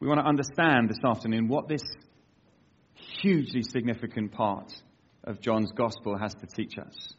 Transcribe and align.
we 0.00 0.08
want 0.08 0.18
to 0.18 0.26
understand 0.26 0.88
this 0.88 0.98
afternoon 1.04 1.46
what 1.46 1.68
this 1.68 1.82
hugely 3.22 3.62
significant 3.62 4.32
part 4.32 4.72
of 5.24 5.40
John's 5.40 5.72
gospel 5.72 6.16
has 6.18 6.34
to 6.36 6.46
teach 6.46 6.78
us. 6.78 7.14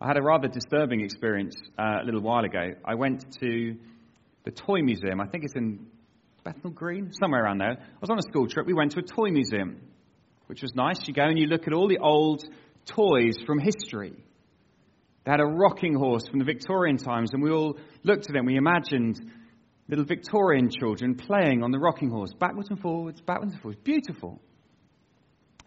I 0.00 0.08
had 0.08 0.16
a 0.16 0.22
rather 0.22 0.48
disturbing 0.48 1.00
experience 1.00 1.54
uh, 1.78 2.02
a 2.02 2.04
little 2.04 2.20
while 2.20 2.44
ago. 2.44 2.72
I 2.84 2.96
went 2.96 3.24
to 3.40 3.76
the 4.44 4.50
Toy 4.50 4.82
Museum. 4.82 5.20
I 5.20 5.26
think 5.28 5.44
it's 5.44 5.54
in 5.54 5.86
Bethnal 6.42 6.72
Green, 6.72 7.12
somewhere 7.12 7.44
around 7.44 7.58
there. 7.58 7.78
I 7.78 8.00
was 8.00 8.10
on 8.10 8.18
a 8.18 8.22
school 8.22 8.48
trip. 8.48 8.66
We 8.66 8.74
went 8.74 8.90
to 8.92 8.98
a 8.98 9.02
toy 9.02 9.30
museum, 9.30 9.80
which 10.46 10.60
was 10.60 10.74
nice. 10.74 11.06
You 11.06 11.14
go 11.14 11.22
and 11.22 11.38
you 11.38 11.46
look 11.46 11.66
at 11.66 11.72
all 11.72 11.88
the 11.88 11.98
old 11.98 12.44
toys 12.84 13.36
from 13.46 13.60
history. 13.60 14.12
They 15.24 15.30
had 15.30 15.40
a 15.40 15.46
rocking 15.46 15.94
horse 15.94 16.28
from 16.28 16.40
the 16.40 16.44
Victorian 16.44 16.98
times, 16.98 17.30
and 17.32 17.42
we 17.42 17.50
all 17.50 17.78
looked 18.02 18.26
at 18.28 18.34
them. 18.34 18.44
We 18.44 18.56
imagined 18.56 19.20
little 19.88 20.04
Victorian 20.04 20.70
children 20.70 21.14
playing 21.14 21.62
on 21.62 21.70
the 21.70 21.78
rocking 21.78 22.10
horse, 22.10 22.32
backwards 22.38 22.70
and 22.70 22.80
forwards, 22.80 23.20
backwards 23.20 23.52
and 23.52 23.60
forwards. 23.60 23.80
Beautiful. 23.82 24.40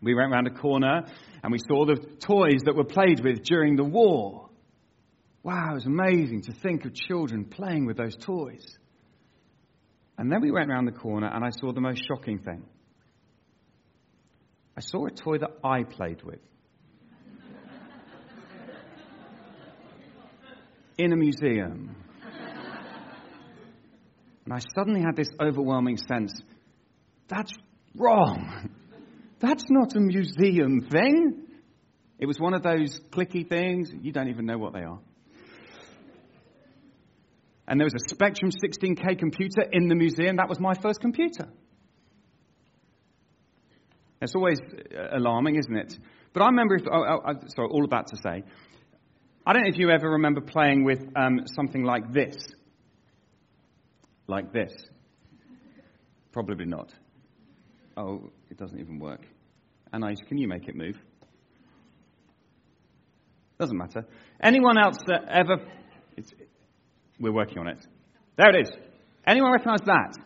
We 0.01 0.15
went 0.15 0.31
around 0.31 0.47
a 0.47 0.51
corner 0.51 1.03
and 1.43 1.51
we 1.51 1.59
saw 1.59 1.85
the 1.85 1.95
toys 1.95 2.61
that 2.65 2.75
were 2.75 2.83
played 2.83 3.23
with 3.23 3.43
during 3.43 3.75
the 3.75 3.83
war. 3.83 4.49
Wow, 5.43 5.71
it 5.71 5.75
was 5.75 5.85
amazing 5.85 6.43
to 6.43 6.53
think 6.53 6.85
of 6.85 6.93
children 6.93 7.45
playing 7.45 7.85
with 7.85 7.97
those 7.97 8.15
toys. 8.15 8.65
And 10.17 10.31
then 10.31 10.41
we 10.41 10.51
went 10.51 10.69
around 10.69 10.85
the 10.85 10.91
corner 10.91 11.27
and 11.27 11.43
I 11.43 11.49
saw 11.51 11.71
the 11.71 11.81
most 11.81 12.03
shocking 12.07 12.39
thing. 12.39 12.63
I 14.75 14.81
saw 14.81 15.05
a 15.07 15.11
toy 15.11 15.37
that 15.39 15.51
I 15.63 15.83
played 15.83 16.23
with. 16.23 16.39
in 20.97 21.13
a 21.13 21.15
museum. 21.15 21.95
And 24.47 24.53
I 24.53 24.59
suddenly 24.73 25.01
had 25.01 25.17
this 25.17 25.27
overwhelming 25.41 25.97
sense 25.97 26.41
that's 27.27 27.51
wrong. 27.97 28.69
That's 29.39 29.65
not 29.69 29.93
a 29.93 29.99
museum 29.99 30.87
thing. 30.89 31.47
It 32.17 32.27
was 32.27 32.39
one 32.39 32.53
of 32.53 32.63
those 32.63 33.01
clicky 33.11 33.47
things. 33.47 33.91
You 34.01 34.13
don't 34.13 34.29
even 34.29 34.45
know 34.45 34.57
what 34.57 34.71
they 34.71 34.83
are. 34.83 34.99
And 37.67 37.77
there 37.77 37.85
was 37.85 37.93
a 37.93 38.09
Spectrum 38.09 38.51
16K 38.51 39.19
computer 39.19 39.63
in 39.69 39.89
the 39.89 39.95
museum. 39.95 40.37
That 40.37 40.47
was 40.47 40.61
my 40.61 40.75
first 40.75 41.01
computer. 41.01 41.49
It's 44.21 44.33
always 44.33 44.59
alarming, 45.11 45.57
isn't 45.57 45.75
it? 45.75 45.99
But 46.31 46.43
I 46.43 46.45
remember, 46.45 46.75
if, 46.75 46.83
oh, 46.89 47.03
oh, 47.03 47.33
sorry, 47.53 47.67
all 47.67 47.83
about 47.83 48.07
to 48.07 48.15
say, 48.15 48.45
I 49.45 49.51
don't 49.51 49.63
know 49.63 49.69
if 49.69 49.77
you 49.77 49.89
ever 49.89 50.11
remember 50.11 50.39
playing 50.39 50.85
with 50.85 51.01
um, 51.17 51.41
something 51.53 51.83
like 51.83 52.13
this. 52.13 52.37
Like 54.27 54.51
this. 54.51 54.73
Probably 56.31 56.65
not. 56.65 56.93
Oh, 57.95 58.29
it 58.49 58.57
doesn't 58.57 58.79
even 58.79 58.99
work. 58.99 59.21
Anais, 59.93 60.15
can 60.27 60.37
you 60.37 60.47
make 60.47 60.67
it 60.67 60.75
move? 60.75 60.97
Doesn't 63.59 63.77
matter. 63.77 64.05
Anyone 64.41 64.77
else 64.77 64.97
that 65.07 65.23
ever. 65.29 65.57
we're 67.19 67.33
working 67.33 67.57
on 67.57 67.67
it. 67.67 67.85
There 68.37 68.49
it 68.55 68.67
is. 68.67 68.71
Anyone 69.25 69.51
recognize 69.51 69.81
that? 69.85 70.17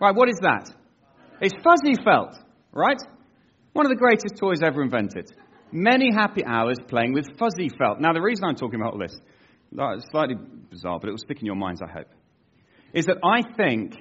Right, 0.00 0.14
what 0.14 0.28
is 0.28 0.38
that? 0.42 0.70
It's 1.40 1.54
fuzzy 1.62 1.94
felt, 2.04 2.36
right? 2.72 3.00
One 3.72 3.86
of 3.86 3.90
the 3.90 3.96
greatest 3.96 4.36
toys 4.38 4.62
ever 4.62 4.82
invented. 4.82 5.32
Many 5.72 6.10
happy 6.12 6.44
hours 6.44 6.76
playing 6.86 7.14
with 7.14 7.38
fuzzy 7.38 7.70
felt. 7.78 8.00
Now, 8.00 8.12
the 8.12 8.20
reason 8.20 8.44
I'm 8.44 8.54
talking 8.54 8.80
about 8.80 8.92
all 8.92 8.98
this, 8.98 9.18
uh, 9.78 9.96
it's 9.96 10.06
slightly 10.10 10.36
bizarre, 10.70 10.98
but 11.00 11.08
it 11.08 11.12
will 11.12 11.18
stick 11.18 11.40
in 11.40 11.46
your 11.46 11.56
minds, 11.56 11.80
I 11.82 11.90
hope, 11.90 12.08
is 12.96 13.06
that 13.06 13.18
I 13.22 13.42
think 13.56 13.94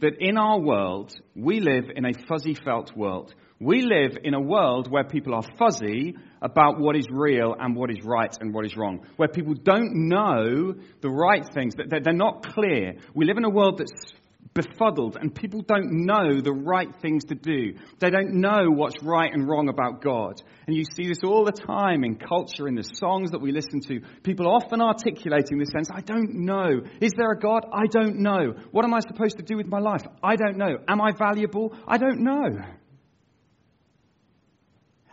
that 0.00 0.14
in 0.18 0.38
our 0.38 0.58
world, 0.58 1.14
we 1.36 1.60
live 1.60 1.90
in 1.94 2.06
a 2.06 2.12
fuzzy 2.26 2.54
felt 2.54 2.96
world. 2.96 3.34
We 3.60 3.82
live 3.82 4.16
in 4.24 4.32
a 4.32 4.40
world 4.40 4.90
where 4.90 5.04
people 5.04 5.34
are 5.34 5.42
fuzzy 5.58 6.16
about 6.40 6.80
what 6.80 6.96
is 6.96 7.06
real 7.10 7.54
and 7.58 7.76
what 7.76 7.90
is 7.90 7.98
right 8.02 8.34
and 8.40 8.54
what 8.54 8.64
is 8.64 8.76
wrong, 8.76 9.00
where 9.16 9.28
people 9.28 9.52
don't 9.52 10.08
know 10.08 10.74
the 11.02 11.10
right 11.10 11.46
things, 11.52 11.74
that 11.74 12.02
they're 12.02 12.14
not 12.14 12.46
clear. 12.54 12.94
We 13.14 13.26
live 13.26 13.36
in 13.36 13.44
a 13.44 13.50
world 13.50 13.78
that's 13.78 14.12
befuddled 14.54 15.16
and 15.20 15.34
people 15.34 15.62
don't 15.62 16.04
know 16.06 16.40
the 16.40 16.52
right 16.52 16.88
things 17.00 17.24
to 17.26 17.34
do. 17.34 17.74
They 18.00 18.10
don't 18.10 18.40
know 18.40 18.70
what's 18.70 19.02
right 19.02 19.32
and 19.32 19.48
wrong 19.48 19.68
about 19.68 20.02
God. 20.02 20.40
And 20.66 20.76
you 20.76 20.84
see 20.84 21.08
this 21.08 21.20
all 21.24 21.44
the 21.44 21.52
time 21.52 22.04
in 22.04 22.16
culture, 22.16 22.66
in 22.66 22.74
the 22.74 22.82
songs 22.82 23.30
that 23.30 23.40
we 23.40 23.52
listen 23.52 23.80
to. 23.88 24.00
People 24.22 24.48
often 24.48 24.80
articulating 24.80 25.58
this 25.58 25.70
sense, 25.70 25.90
I 25.94 26.00
don't 26.00 26.44
know. 26.44 26.80
Is 27.00 27.12
there 27.16 27.30
a 27.30 27.38
God? 27.38 27.66
I 27.72 27.86
don't 27.86 28.16
know. 28.20 28.54
What 28.70 28.84
am 28.84 28.94
I 28.94 29.00
supposed 29.00 29.36
to 29.36 29.42
do 29.42 29.56
with 29.56 29.66
my 29.66 29.80
life? 29.80 30.02
I 30.22 30.36
don't 30.36 30.56
know. 30.56 30.78
Am 30.88 31.00
I 31.00 31.12
valuable? 31.16 31.74
I 31.86 31.98
don't 31.98 32.20
know. 32.20 32.58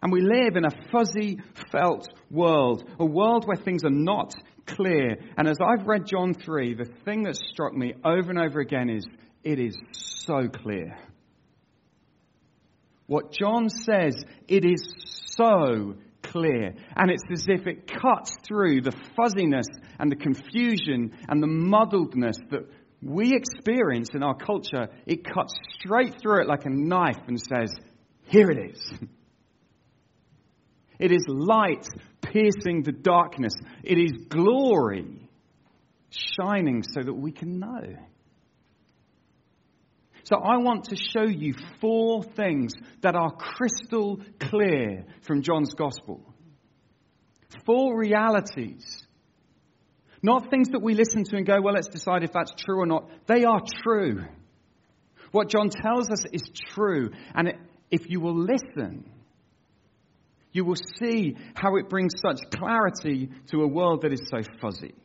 And 0.02 0.12
we 0.12 0.22
live 0.22 0.56
in 0.56 0.66
a 0.66 0.90
fuzzy 0.91 1.40
felt 1.72 2.08
world, 2.30 2.88
a 3.00 3.06
world 3.06 3.46
where 3.47 3.58
things 3.58 3.84
are 3.84 3.90
not 3.90 4.35
clear. 4.66 5.18
And 5.38 5.48
as 5.48 5.58
I've 5.62 5.88
read 5.88 6.06
John 6.06 6.34
3, 6.34 6.76
the 6.76 6.90
thing 7.06 7.24
that 7.24 7.36
struck 7.36 7.74
me 7.74 7.94
over 8.03 8.30
and 8.30 8.40
over 8.40 8.59
again 8.59 8.90
is 8.90 9.06
it 9.44 9.59
is 9.59 9.78
so 9.92 10.48
clear. 10.48 10.98
What 13.08 13.31
John 13.31 13.70
says, 13.70 14.16
it 14.48 14.66
is 14.66 14.94
so 15.28 15.96
clear. 16.24 16.74
And 16.96 17.12
it's 17.12 17.24
as 17.31 17.46
if 17.48 17.68
it 17.68 17.88
cuts 17.88 18.36
through 18.48 18.81
the 18.81 18.94
fuzziness 19.16 19.68
and 20.00 20.12
the 20.12 20.16
confusion 20.16 21.12
and 21.30 21.42
the 21.42 21.47
muddledness 21.47 22.38
that 22.50 22.68
we 23.02 23.36
experience 23.36 24.09
in 24.16 24.24
our 24.24 24.36
culture. 24.36 24.88
It 25.06 25.24
cuts 25.24 25.53
straight 25.80 26.20
through 26.20 26.42
it 26.42 26.47
like 26.47 26.66
a 26.66 26.70
knife 26.70 27.22
and 27.28 27.40
says, 27.40 27.76
Here 28.24 28.50
it 28.50 28.72
is. 28.72 28.94
It 30.97 31.12
is 31.12 31.26
light 31.28 31.86
piercing 32.31 32.84
the 32.84 32.91
darkness. 32.91 33.53
It 33.84 33.97
is 33.97 34.12
glory 34.30 35.30
shining 36.09 36.84
so 36.84 37.02
that 37.02 37.13
we 37.13 37.31
can 37.31 37.59
know. 37.59 37.96
So 40.24 40.38
I 40.38 40.58
want 40.58 40.85
to 40.85 40.96
show 40.96 41.24
you 41.24 41.53
four 41.80 42.24
things 42.24 42.74
that 43.02 43.16
are 43.16 43.31
crystal 43.31 44.19
clear 44.40 45.06
from 45.22 45.44
John's 45.44 45.75
Gospel. 45.75 46.22
Four 47.66 47.97
realities. 47.97 49.06
Not 50.24 50.50
things 50.50 50.69
that 50.69 50.81
we 50.81 50.96
listen 50.96 51.24
to 51.25 51.38
and 51.38 51.46
go, 51.46 51.62
well, 51.62 51.75
let's 51.75 51.88
decide 51.88 52.24
if 52.24 52.31
that's 52.31 52.53
true 52.58 52.80
or 52.80 52.88
not. 52.88 53.08
They 53.28 53.44
are 53.44 53.62
true. 53.84 54.25
What 55.31 55.50
John 55.50 55.69
tells 55.69 56.09
us 56.09 56.25
is 56.31 56.50
true. 56.74 57.12
And 57.35 57.53
if 57.91 58.09
you 58.09 58.19
will 58.19 58.35
listen, 58.35 59.12
you 60.55 60.63
will 60.63 60.77
see 60.97 61.35
how 61.53 61.75
it 61.75 61.89
brings 61.89 62.13
such 62.25 62.39
clarity 62.49 63.29
to 63.51 63.61
a 63.61 63.67
world 63.67 64.03
that 64.03 64.13
is 64.13 64.21
so 64.29 64.39
fuzzy. 64.61 64.95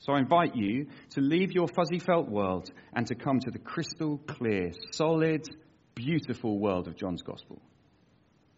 So 0.00 0.12
I 0.12 0.18
invite 0.18 0.54
you 0.54 0.88
to 1.12 1.22
leave 1.22 1.52
your 1.52 1.66
fuzzy 1.66 1.98
felt 1.98 2.28
world 2.28 2.70
and 2.92 3.06
to 3.06 3.14
come 3.14 3.40
to 3.40 3.50
the 3.50 3.58
crystal 3.58 4.18
clear, 4.18 4.72
solid, 4.92 5.48
beautiful 5.94 6.58
world 6.58 6.88
of 6.88 6.96
John's 6.96 7.22
Gospel, 7.22 7.62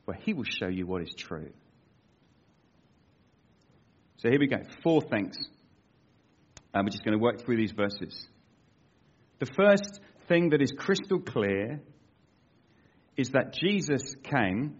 where 0.06 0.18
he 0.20 0.32
will 0.32 0.44
show 0.44 0.66
you 0.66 0.88
what 0.88 1.02
is 1.02 1.14
true. 1.16 1.52
So 4.16 4.28
here 4.28 4.40
we 4.40 4.48
go. 4.48 4.58
Four 4.82 5.02
things. 5.02 5.36
And 6.74 6.84
we're 6.84 6.90
just 6.90 7.04
going 7.04 7.16
to 7.16 7.22
work 7.22 7.44
through 7.44 7.58
these 7.58 7.72
verses. 7.72 8.26
The 9.38 9.46
first 9.46 10.00
thing 10.26 10.50
that 10.50 10.60
is 10.60 10.72
crystal 10.76 11.20
clear 11.20 11.80
is 13.16 13.30
that 13.30 13.52
Jesus 13.52 14.16
came 14.24 14.74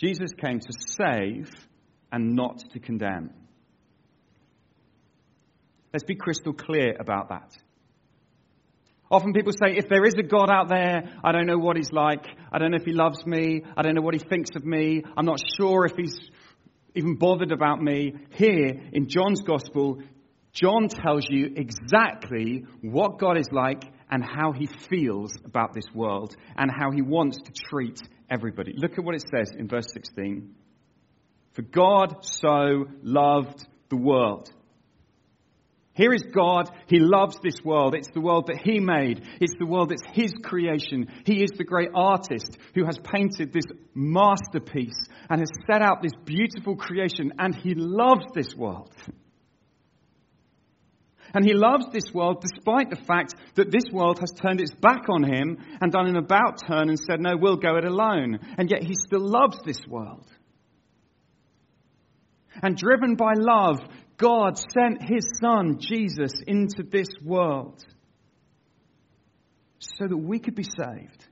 Jesus 0.00 0.30
came 0.32 0.60
to 0.60 0.72
save 0.72 1.50
and 2.10 2.34
not 2.34 2.58
to 2.72 2.80
condemn. 2.80 3.30
Let's 5.92 6.04
be 6.04 6.14
crystal 6.14 6.54
clear 6.54 6.96
about 6.98 7.28
that. 7.28 7.54
Often 9.10 9.34
people 9.34 9.52
say, 9.52 9.76
if 9.76 9.88
there 9.88 10.04
is 10.06 10.14
a 10.18 10.22
God 10.22 10.50
out 10.50 10.68
there, 10.68 11.02
I 11.22 11.32
don't 11.32 11.46
know 11.46 11.58
what 11.58 11.76
he's 11.76 11.92
like. 11.92 12.26
I 12.50 12.58
don't 12.58 12.70
know 12.70 12.78
if 12.78 12.86
he 12.86 12.92
loves 12.92 13.26
me. 13.26 13.62
I 13.76 13.82
don't 13.82 13.94
know 13.94 14.00
what 14.00 14.14
he 14.14 14.20
thinks 14.20 14.50
of 14.56 14.64
me. 14.64 15.02
I'm 15.16 15.26
not 15.26 15.40
sure 15.58 15.84
if 15.84 15.96
he's 15.96 16.16
even 16.94 17.16
bothered 17.16 17.52
about 17.52 17.82
me. 17.82 18.14
Here 18.30 18.80
in 18.92 19.08
John's 19.08 19.42
gospel, 19.42 20.00
John 20.52 20.88
tells 20.88 21.26
you 21.28 21.54
exactly 21.56 22.64
what 22.82 23.18
God 23.18 23.36
is 23.36 23.48
like 23.52 23.82
and 24.10 24.24
how 24.24 24.52
he 24.52 24.66
feels 24.66 25.36
about 25.44 25.72
this 25.72 25.86
world 25.94 26.34
and 26.56 26.70
how 26.70 26.90
he 26.90 27.02
wants 27.02 27.38
to 27.38 27.52
treat 27.52 28.00
everybody. 28.28 28.74
Look 28.76 28.98
at 28.98 29.04
what 29.04 29.14
it 29.14 29.24
says 29.34 29.54
in 29.56 29.68
verse 29.68 29.86
16. 29.92 30.54
For 31.52 31.62
God 31.62 32.24
so 32.24 32.86
loved 33.02 33.66
the 33.88 33.96
world. 33.96 34.50
Here 35.94 36.14
is 36.14 36.22
God. 36.22 36.70
He 36.86 36.98
loves 37.00 37.36
this 37.42 37.56
world. 37.64 37.94
It's 37.94 38.10
the 38.14 38.20
world 38.20 38.46
that 38.46 38.60
He 38.64 38.78
made. 38.78 39.22
It's 39.40 39.56
the 39.58 39.66
world 39.66 39.90
that's 39.90 40.16
His 40.16 40.32
creation. 40.42 41.08
He 41.26 41.42
is 41.42 41.50
the 41.50 41.64
great 41.64 41.90
artist 41.94 42.56
who 42.74 42.84
has 42.84 42.96
painted 42.98 43.52
this 43.52 43.66
masterpiece 43.92 45.08
and 45.28 45.40
has 45.40 45.50
set 45.66 45.82
out 45.82 46.00
this 46.00 46.14
beautiful 46.24 46.76
creation, 46.76 47.32
and 47.38 47.54
He 47.54 47.74
loves 47.74 48.24
this 48.34 48.54
world. 48.54 48.94
And 51.34 51.44
he 51.44 51.54
loves 51.54 51.86
this 51.92 52.12
world 52.12 52.42
despite 52.42 52.90
the 52.90 53.04
fact 53.04 53.34
that 53.54 53.70
this 53.70 53.84
world 53.92 54.18
has 54.18 54.32
turned 54.32 54.60
its 54.60 54.74
back 54.74 55.08
on 55.08 55.22
him 55.22 55.58
and 55.80 55.92
done 55.92 56.06
an 56.06 56.16
about 56.16 56.60
turn 56.66 56.88
and 56.88 56.98
said, 56.98 57.20
no, 57.20 57.36
we'll 57.36 57.56
go 57.56 57.76
it 57.76 57.84
alone. 57.84 58.38
And 58.58 58.70
yet 58.70 58.82
he 58.82 58.94
still 58.94 59.20
loves 59.20 59.58
this 59.64 59.86
world. 59.86 60.26
And 62.62 62.76
driven 62.76 63.14
by 63.14 63.32
love, 63.36 63.78
God 64.16 64.58
sent 64.58 65.02
his 65.02 65.30
son, 65.40 65.78
Jesus, 65.78 66.32
into 66.46 66.82
this 66.82 67.08
world 67.24 67.84
so 69.78 70.06
that 70.06 70.16
we 70.16 70.38
could 70.38 70.54
be 70.54 70.64
saved. 70.64 71.26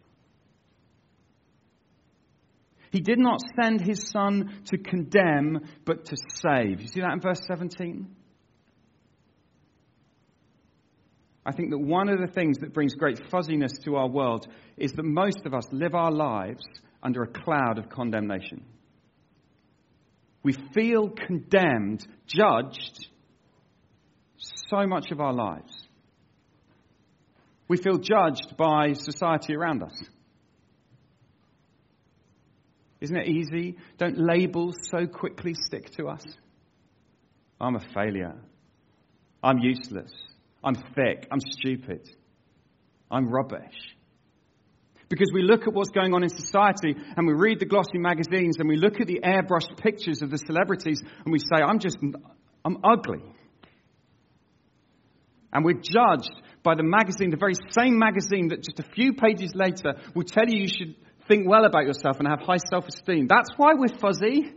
He 2.91 3.01
did 3.01 3.19
not 3.19 3.41
send 3.61 3.83
his 3.83 4.09
son 4.09 4.63
to 4.67 4.79
condemn, 4.79 5.69
but 5.85 6.07
to 6.07 6.17
save. 6.17 6.81
You 6.81 6.89
see 6.89 7.01
that 7.01 7.13
in 7.13 7.21
verse 7.21 7.41
17? 7.47 8.09
I 11.49 11.53
think 11.53 11.71
that 11.71 11.79
one 11.79 12.11
of 12.11 12.21
the 12.21 12.27
things 12.27 12.59
that 12.59 12.75
brings 12.75 12.95
great 12.95 13.19
fuzziness 13.31 13.73
to 13.85 13.97
our 13.97 14.07
world 14.07 14.47
is 14.77 14.93
that 14.93 15.05
most 15.05 15.47
of 15.47 15.55
us 15.55 15.65
live 15.73 15.95
our 15.95 16.13
lives 16.13 16.63
under 17.03 17.23
a 17.23 17.27
cloud 17.27 17.79
of 17.79 17.89
condemnation. 17.89 18.67
We 20.43 20.53
feel 20.75 21.09
condemned, 21.09 22.07
judged 22.27 23.09
so 24.37 24.87
much 24.87 25.11
of 25.11 25.21
our 25.21 25.33
lives. 25.33 25.73
We 27.67 27.79
feel 27.79 27.97
judged 27.97 28.59
by 28.59 28.93
society 28.93 29.55
around 29.55 29.83
us. 29.83 30.03
Isn't 33.01 33.17
it 33.17 33.27
easy? 33.27 33.79
Don't 33.97 34.19
labels 34.19 34.77
so 34.83 35.07
quickly 35.07 35.55
stick 35.55 35.93
to 35.93 36.09
us? 36.09 36.25
I'm 37.59 37.77
a 37.77 37.85
failure. 37.95 38.37
I'm 39.43 39.61
useless. 39.61 40.13
I'm 40.69 40.75
thick. 40.75 41.27
I'm 41.31 41.41
stupid. 41.41 42.07
I'm 43.11 43.31
rubbish. 43.31 43.97
Because 45.09 45.31
we 45.33 45.41
look 45.41 45.63
at 45.67 45.73
what's 45.73 45.89
going 45.89 46.13
on 46.13 46.23
in 46.23 46.29
society 46.29 46.95
and 47.17 47.27
we 47.27 47.33
read 47.33 47.59
the 47.59 47.65
glossy 47.65 47.97
magazines 47.97 48.59
and 48.59 48.69
we 48.69 48.77
look 48.77 49.01
at 49.01 49.07
the 49.07 49.21
airbrushed 49.25 49.79
pictures 49.79 50.21
of 50.21 50.31
the 50.31 50.37
celebrities 50.37 51.01
and 51.25 51.33
we 51.33 51.39
say, 51.39 51.63
I'm 51.65 51.79
just, 51.79 51.97
I'm 52.67 52.77
ugly. 52.85 53.25
And 55.55 55.65
we're 55.65 55.81
judged 55.81 56.35
by 56.63 56.75
the 56.75 56.83
magazine, 56.83 57.31
the 57.31 57.39
very 57.39 57.55
same 57.71 57.99
magazine 57.99 58.49
that 58.49 58.63
just 58.63 58.79
a 58.79 58.93
few 58.95 59.15
pages 59.15 59.53
later 59.55 59.95
will 60.15 60.25
tell 60.25 60.47
you 60.47 60.61
you 60.61 60.69
should 60.69 60.97
think 61.29 61.49
well 61.49 61.65
about 61.65 61.87
yourself 61.87 62.19
and 62.19 62.29
have 62.29 62.41
high 62.41 62.59
self 62.59 62.87
esteem. 62.87 63.27
That's 63.27 63.49
why 63.57 63.73
we're 63.73 63.97
fuzzy. 63.99 64.53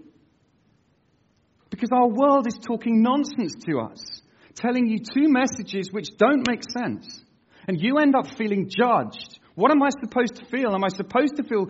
Because 1.70 1.92
our 1.94 2.10
world 2.10 2.48
is 2.48 2.60
talking 2.62 3.02
nonsense 3.02 3.56
to 3.66 3.80
us 3.80 4.22
telling 4.56 4.88
you 4.88 5.00
two 5.00 5.30
messages 5.30 5.92
which 5.92 6.18
don't 6.18 6.48
make 6.48 6.62
sense. 6.64 7.24
And 7.68 7.82
you 7.82 7.98
end 7.98 8.16
up 8.16 8.36
feeling 8.38 8.70
judged. 8.70 9.40
What 9.56 9.72
am 9.72 9.84
I 9.84 9.90
supposed 10.02 10.36
to 10.36 10.46
feel? 10.46 10.74
Am 10.74 10.84
I 10.84 10.90
supposed 10.90 11.36
to 11.38 11.44
feel 11.44 11.68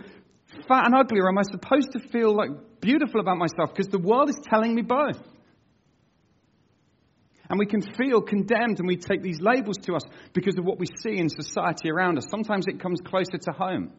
fat 0.68 0.86
and 0.86 0.96
ugly, 0.96 1.20
or 1.20 1.30
am 1.30 1.38
I 1.38 1.44
supposed 1.44 1.92
to 1.94 2.00
feel 2.00 2.36
like 2.36 2.50
beautiful 2.80 3.20
about 3.20 3.38
myself? 3.38 3.72
Because 3.74 3.88
the 3.88 4.00
world 4.00 4.30
is 4.30 4.40
telling 4.44 4.74
me 4.74 4.82
both. 4.82 5.20
And 7.50 7.60
we 7.60 7.66
can 7.66 7.82
feel 7.82 8.22
condemned 8.22 8.80
and 8.80 8.88
we 8.88 8.96
take 8.96 9.22
these 9.22 9.42
labels 9.42 9.78
to 9.80 9.96
us 9.96 10.04
because 10.32 10.58
of 10.58 10.64
what 10.64 10.80
we 10.80 10.86
see 11.04 11.18
in 11.18 11.28
society 11.28 11.92
around 11.92 12.18
us. 12.18 12.24
Sometimes 12.30 12.66
it 12.68 12.80
comes 12.80 13.02
closer 13.02 13.38
to 13.38 13.52
home. 13.52 13.92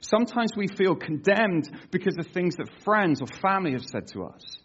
Sometimes 0.00 0.50
we 0.56 0.68
feel 0.68 0.94
condemned 0.94 1.68
because 1.90 2.14
of 2.18 2.26
things 2.28 2.54
that 2.56 2.68
friends 2.84 3.20
or 3.20 3.26
family 3.42 3.72
have 3.72 3.84
said 3.84 4.06
to 4.08 4.24
us. 4.24 4.58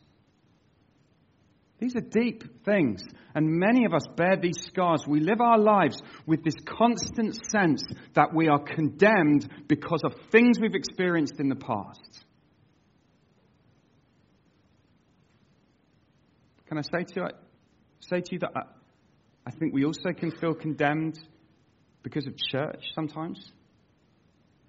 These 1.79 1.95
are 1.95 2.01
deep 2.01 2.65
things, 2.65 3.03
and 3.33 3.47
many 3.47 3.85
of 3.85 3.93
us 3.93 4.05
bear 4.17 4.35
these 4.35 4.59
scars. 4.67 5.07
We 5.07 5.21
live 5.21 5.39
our 5.39 5.57
lives 5.57 6.01
with 6.25 6.43
this 6.43 6.55
constant 6.65 7.39
sense 7.49 7.83
that 8.15 8.33
we 8.33 8.49
are 8.49 8.59
condemned 8.59 9.49
because 9.67 10.01
of 10.03 10.13
things 10.29 10.59
we've 10.59 10.75
experienced 10.75 11.39
in 11.39 11.47
the 11.47 11.55
past. 11.55 12.25
Can 16.67 16.77
I 16.77 16.81
say 16.81 17.03
to 17.05 17.13
you, 17.15 17.27
say 18.01 18.21
to 18.21 18.29
you 18.33 18.39
that 18.39 18.51
I, 18.55 18.61
I 19.47 19.51
think 19.51 19.73
we 19.73 19.85
also 19.85 20.11
can 20.11 20.31
feel 20.31 20.53
condemned 20.53 21.17
because 22.03 22.27
of 22.27 22.35
church 22.37 22.91
sometimes? 22.93 23.51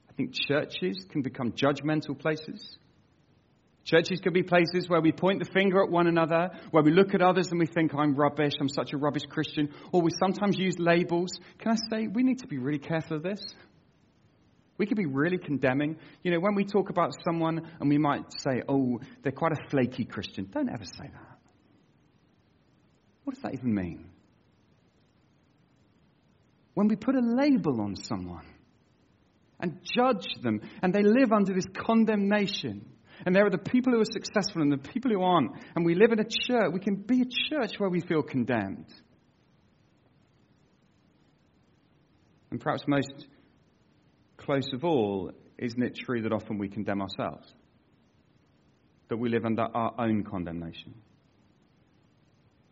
I 0.08 0.12
think 0.12 0.32
churches 0.32 1.04
can 1.10 1.22
become 1.22 1.52
judgmental 1.52 2.18
places. 2.18 2.78
Churches 3.90 4.20
can 4.20 4.32
be 4.32 4.44
places 4.44 4.88
where 4.88 5.00
we 5.00 5.10
point 5.10 5.40
the 5.40 5.50
finger 5.52 5.82
at 5.82 5.90
one 5.90 6.06
another, 6.06 6.50
where 6.70 6.84
we 6.84 6.92
look 6.92 7.12
at 7.12 7.22
others 7.22 7.50
and 7.50 7.58
we 7.58 7.66
think, 7.66 7.92
I'm 7.92 8.14
rubbish, 8.14 8.52
I'm 8.60 8.68
such 8.68 8.92
a 8.92 8.96
rubbish 8.96 9.24
Christian, 9.28 9.68
or 9.90 10.00
we 10.00 10.12
sometimes 10.22 10.56
use 10.56 10.78
labels. 10.78 11.30
Can 11.58 11.72
I 11.72 11.76
say, 11.90 12.06
we 12.06 12.22
need 12.22 12.38
to 12.38 12.46
be 12.46 12.56
really 12.56 12.78
careful 12.78 13.16
of 13.16 13.24
this? 13.24 13.40
We 14.78 14.86
can 14.86 14.96
be 14.96 15.06
really 15.06 15.38
condemning. 15.38 15.96
You 16.22 16.30
know, 16.30 16.38
when 16.38 16.54
we 16.54 16.64
talk 16.64 16.90
about 16.90 17.16
someone 17.24 17.68
and 17.80 17.90
we 17.90 17.98
might 17.98 18.32
say, 18.32 18.62
oh, 18.68 19.00
they're 19.24 19.32
quite 19.32 19.52
a 19.52 19.68
flaky 19.70 20.04
Christian, 20.04 20.48
don't 20.52 20.70
ever 20.70 20.84
say 20.84 21.10
that. 21.12 21.38
What 23.24 23.34
does 23.34 23.42
that 23.42 23.54
even 23.54 23.74
mean? 23.74 24.08
When 26.74 26.86
we 26.86 26.94
put 26.94 27.16
a 27.16 27.20
label 27.20 27.80
on 27.80 27.96
someone 27.96 28.46
and 29.58 29.80
judge 29.82 30.28
them 30.40 30.60
and 30.80 30.94
they 30.94 31.02
live 31.02 31.32
under 31.32 31.52
this 31.52 31.66
condemnation, 31.76 32.86
and 33.26 33.34
there 33.34 33.46
are 33.46 33.50
the 33.50 33.58
people 33.58 33.92
who 33.92 34.00
are 34.00 34.04
successful 34.04 34.62
and 34.62 34.72
the 34.72 34.78
people 34.78 35.10
who 35.10 35.22
aren't. 35.22 35.52
And 35.74 35.84
we 35.84 35.94
live 35.94 36.12
in 36.12 36.20
a 36.20 36.24
church. 36.24 36.72
We 36.72 36.80
can 36.80 36.96
be 36.96 37.22
a 37.22 37.26
church 37.50 37.78
where 37.78 37.90
we 37.90 38.00
feel 38.00 38.22
condemned. 38.22 38.86
And 42.50 42.60
perhaps 42.60 42.84
most 42.86 43.26
close 44.36 44.68
of 44.72 44.84
all, 44.84 45.32
isn't 45.58 45.82
it 45.82 45.94
true 45.94 46.22
that 46.22 46.32
often 46.32 46.58
we 46.58 46.68
condemn 46.68 47.02
ourselves? 47.02 47.52
That 49.08 49.18
we 49.18 49.28
live 49.28 49.44
under 49.44 49.62
our 49.62 49.94
own 49.98 50.24
condemnation. 50.24 50.94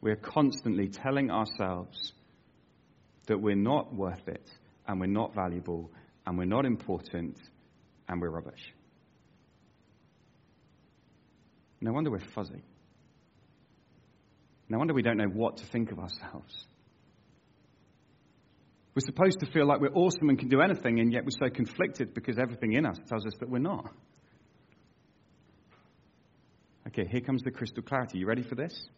We're 0.01 0.17
constantly 0.17 0.89
telling 0.89 1.31
ourselves 1.31 2.13
that 3.27 3.39
we're 3.41 3.57
not 3.57 3.95
worth 3.95 4.27
it, 4.27 4.49
and 4.87 5.01
we're 5.01 5.07
not 5.07 5.35
valuable, 5.35 5.91
and 6.27 6.39
we're 6.39 6.45
not 6.45 6.65
important, 6.65 7.37
and 8.09 8.21
we're 8.21 8.31
rubbish. 8.31 8.73
No 11.81 11.93
wonder 11.93 12.11
we're 12.11 12.19
fuzzy. 12.19 12.63
No 14.69 14.79
wonder 14.79 14.93
we 14.93 15.03
don't 15.03 15.17
know 15.17 15.29
what 15.33 15.59
to 15.59 15.67
think 15.67 15.93
of 15.93 15.99
ourselves. 15.99 16.67
We're 18.95 19.07
supposed 19.07 19.41
to 19.41 19.47
feel 19.47 19.67
like 19.67 19.81
we're 19.81 19.95
awesome 19.95 20.29
and 20.29 20.39
can 20.39 20.49
do 20.49 20.61
anything, 20.61 20.99
and 20.99 21.13
yet 21.13 21.25
we're 21.25 21.49
so 21.49 21.49
conflicted 21.55 22.15
because 22.15 22.39
everything 22.39 22.73
in 22.73 22.85
us 22.85 22.99
tells 23.09 23.25
us 23.27 23.35
that 23.41 23.49
we're 23.49 23.59
not. 23.59 23.93
Okay, 26.89 27.07
here 27.09 27.21
comes 27.21 27.43
the 27.43 27.51
crystal 27.51 27.83
clarity. 27.83 28.19
You 28.19 28.27
ready 28.27 28.43
for 28.43 28.57
this? 28.57 28.89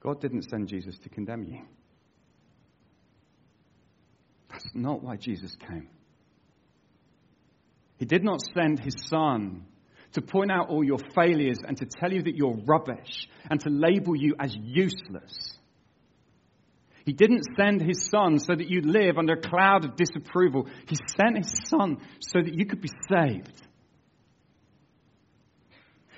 God 0.00 0.20
didn't 0.20 0.48
send 0.48 0.68
Jesus 0.68 0.98
to 1.00 1.08
condemn 1.08 1.44
you. 1.44 1.60
That's 4.50 4.70
not 4.74 5.02
why 5.02 5.16
Jesus 5.16 5.54
came. 5.56 5.88
He 7.98 8.04
did 8.04 8.24
not 8.24 8.40
send 8.54 8.80
his 8.80 8.94
son 9.08 9.66
to 10.16 10.22
point 10.22 10.50
out 10.50 10.70
all 10.70 10.82
your 10.82 10.98
failures 11.14 11.58
and 11.62 11.76
to 11.76 11.84
tell 11.84 12.10
you 12.10 12.22
that 12.22 12.34
you're 12.34 12.56
rubbish 12.64 13.28
and 13.50 13.60
to 13.60 13.68
label 13.68 14.16
you 14.16 14.34
as 14.40 14.56
useless. 14.56 15.58
He 17.04 17.12
didn't 17.12 17.44
send 17.54 17.82
his 17.82 18.08
son 18.10 18.38
so 18.38 18.56
that 18.56 18.68
you'd 18.68 18.86
live 18.86 19.18
under 19.18 19.34
a 19.34 19.40
cloud 19.40 19.84
of 19.84 19.94
disapproval. 19.94 20.68
He 20.88 20.96
sent 21.18 21.36
his 21.36 21.54
son 21.68 21.98
so 22.20 22.40
that 22.42 22.54
you 22.54 22.64
could 22.64 22.80
be 22.80 22.88
saved. 23.10 23.62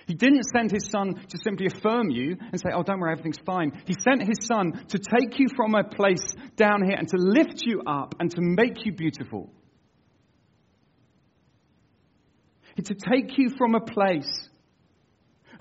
He 0.07 0.15
didn't 0.15 0.45
send 0.45 0.71
his 0.71 0.89
son 0.89 1.15
to 1.17 1.39
simply 1.43 1.67
affirm 1.67 2.09
you 2.09 2.37
and 2.41 2.59
say, 2.59 2.71
Oh, 2.73 2.85
don't 2.85 3.01
worry, 3.01 3.13
everything's 3.13 3.45
fine. 3.45 3.83
He 3.85 3.95
sent 4.01 4.23
his 4.23 4.47
son 4.47 4.85
to 4.91 4.99
take 4.99 5.41
you 5.41 5.49
from 5.55 5.75
a 5.75 5.83
place 5.83 6.35
down 6.57 6.85
here 6.87 6.97
and 6.97 7.09
to 7.09 7.17
lift 7.19 7.63
you 7.67 7.83
up 7.85 8.15
and 8.21 8.31
to 8.31 8.41
make 8.41 8.87
you 8.87 8.93
beautiful. 8.93 9.51
To 12.85 12.95
take 12.95 13.37
you 13.39 13.51
from 13.57 13.75
a 13.75 13.81
place 13.81 14.49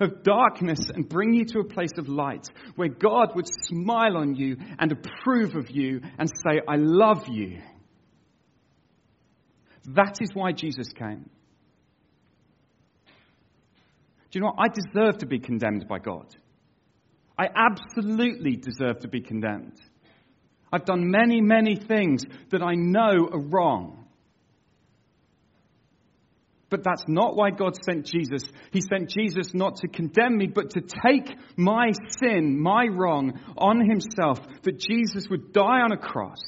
of 0.00 0.22
darkness 0.22 0.78
and 0.94 1.08
bring 1.08 1.34
you 1.34 1.44
to 1.44 1.58
a 1.60 1.64
place 1.64 1.92
of 1.98 2.08
light 2.08 2.46
where 2.76 2.88
God 2.88 3.34
would 3.34 3.46
smile 3.68 4.16
on 4.16 4.34
you 4.34 4.56
and 4.78 4.92
approve 4.92 5.56
of 5.56 5.70
you 5.70 6.00
and 6.18 6.28
say, 6.28 6.60
I 6.68 6.76
love 6.76 7.26
you. 7.28 7.60
That 9.94 10.18
is 10.20 10.30
why 10.34 10.52
Jesus 10.52 10.88
came. 10.92 11.28
Do 14.30 14.38
you 14.38 14.40
know 14.42 14.52
what? 14.54 14.58
I 14.58 14.68
deserve 14.68 15.18
to 15.18 15.26
be 15.26 15.38
condemned 15.38 15.88
by 15.88 15.98
God. 15.98 16.26
I 17.38 17.46
absolutely 17.54 18.56
deserve 18.56 19.00
to 19.00 19.08
be 19.08 19.20
condemned. 19.20 19.80
I've 20.72 20.84
done 20.84 21.10
many, 21.10 21.40
many 21.40 21.76
things 21.76 22.24
that 22.50 22.62
I 22.62 22.74
know 22.74 23.28
are 23.32 23.40
wrong. 23.40 24.07
But 26.70 26.84
that's 26.84 27.04
not 27.08 27.34
why 27.34 27.50
God 27.50 27.74
sent 27.82 28.04
Jesus. 28.04 28.42
He 28.72 28.82
sent 28.82 29.08
Jesus 29.08 29.54
not 29.54 29.76
to 29.76 29.88
condemn 29.88 30.36
me, 30.36 30.46
but 30.46 30.70
to 30.70 30.82
take 30.82 31.34
my 31.56 31.92
sin, 32.20 32.60
my 32.60 32.86
wrong, 32.86 33.40
on 33.56 33.88
himself, 33.88 34.38
that 34.62 34.78
Jesus 34.78 35.28
would 35.30 35.52
die 35.52 35.80
on 35.80 35.92
a 35.92 35.96
cross. 35.96 36.40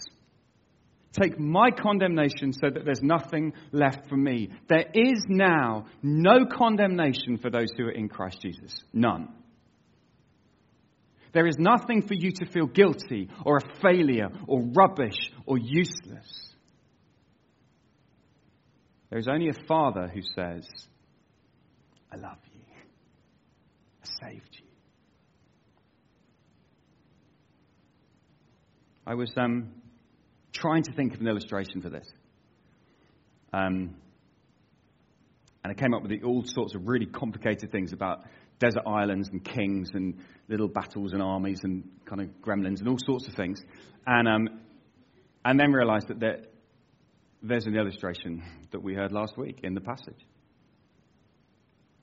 Take 1.13 1.41
my 1.41 1.71
condemnation 1.71 2.53
so 2.53 2.71
that 2.71 2.85
there's 2.85 3.03
nothing 3.03 3.55
left 3.73 4.09
for 4.09 4.17
me. 4.17 4.51
There 4.69 4.87
is 4.95 5.25
now 5.29 5.87
no 6.03 6.45
condemnation 6.47 7.39
for 7.39 7.51
those 7.51 7.73
who 7.77 7.85
are 7.85 7.91
in 7.91 8.09
Christ 8.09 8.41
Jesus. 8.43 8.85
None. 8.93 9.29
There 11.33 11.47
is 11.47 11.57
nothing 11.59 12.03
for 12.03 12.15
you 12.15 12.33
to 12.33 12.47
feel 12.47 12.67
guilty 12.67 13.29
or 13.45 13.57
a 13.57 13.81
failure 13.81 14.29
or 14.47 14.63
rubbish 14.75 15.33
or 15.47 15.59
useless. 15.59 16.50
There 19.11 19.19
is 19.19 19.27
only 19.27 19.49
a 19.49 19.67
father 19.67 20.09
who 20.09 20.23
says, 20.23 20.69
I 22.13 22.17
love 22.17 22.39
you. 22.55 22.61
I 24.03 24.29
saved 24.29 24.57
you. 24.61 24.67
I 29.05 29.15
was 29.15 29.33
um, 29.37 29.71
trying 30.53 30.85
to 30.85 30.93
think 30.93 31.15
of 31.15 31.21
an 31.21 31.27
illustration 31.27 31.83
for 31.83 31.91
this. 31.91 32.07
Um, 33.53 33.97
and 35.65 35.73
I 35.73 35.75
came 35.75 35.93
up 35.93 36.03
with 36.03 36.13
all 36.25 36.45
sorts 36.47 36.77
of 36.77 36.87
really 36.87 37.07
complicated 37.07 37.73
things 37.73 37.93
about 37.93 38.21
desert 38.61 38.85
islands 38.87 39.29
and 39.31 39.45
kings 39.45 39.91
and 39.93 40.19
little 40.49 40.69
battles 40.69 41.13
and 41.13 41.21
armies 41.21 41.61
and 41.65 41.83
kind 42.05 42.21
of 42.21 42.29
gremlins 42.41 42.79
and 42.79 42.89
all 42.89 42.99
sorts 43.05 43.27
of 43.27 43.35
things. 43.35 43.61
And, 44.07 44.29
um, 44.29 44.61
and 45.45 45.59
then 45.59 45.73
realized 45.73 46.09
that 46.09 46.50
there's 47.43 47.67
an 47.67 47.77
illustration 47.77 48.43
that 48.71 48.83
we 48.83 48.95
heard 48.95 49.13
last 49.13 49.37
week 49.37 49.61
in 49.63 49.75
the 49.75 49.81
passage. 49.81 50.27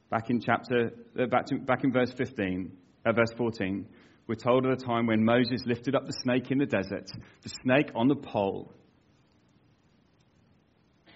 Back 0.09 0.29
in 0.29 0.41
chapter, 0.41 0.91
uh, 1.19 1.25
back, 1.27 1.45
to, 1.47 1.57
back 1.57 1.83
in 1.83 1.91
verse 1.91 2.11
15, 2.13 2.71
uh, 3.05 3.11
verse 3.11 3.33
14, 3.37 3.85
we're 4.27 4.35
told 4.35 4.65
of 4.65 4.77
the 4.77 4.85
time 4.85 5.05
when 5.05 5.23
Moses 5.23 5.61
lifted 5.65 5.95
up 5.95 6.05
the 6.05 6.13
snake 6.13 6.49
in 6.51 6.57
the 6.57 6.65
desert, 6.65 7.09
the 7.43 7.49
snake 7.63 7.91
on 7.95 8.07
the 8.07 8.15
pole, 8.15 8.73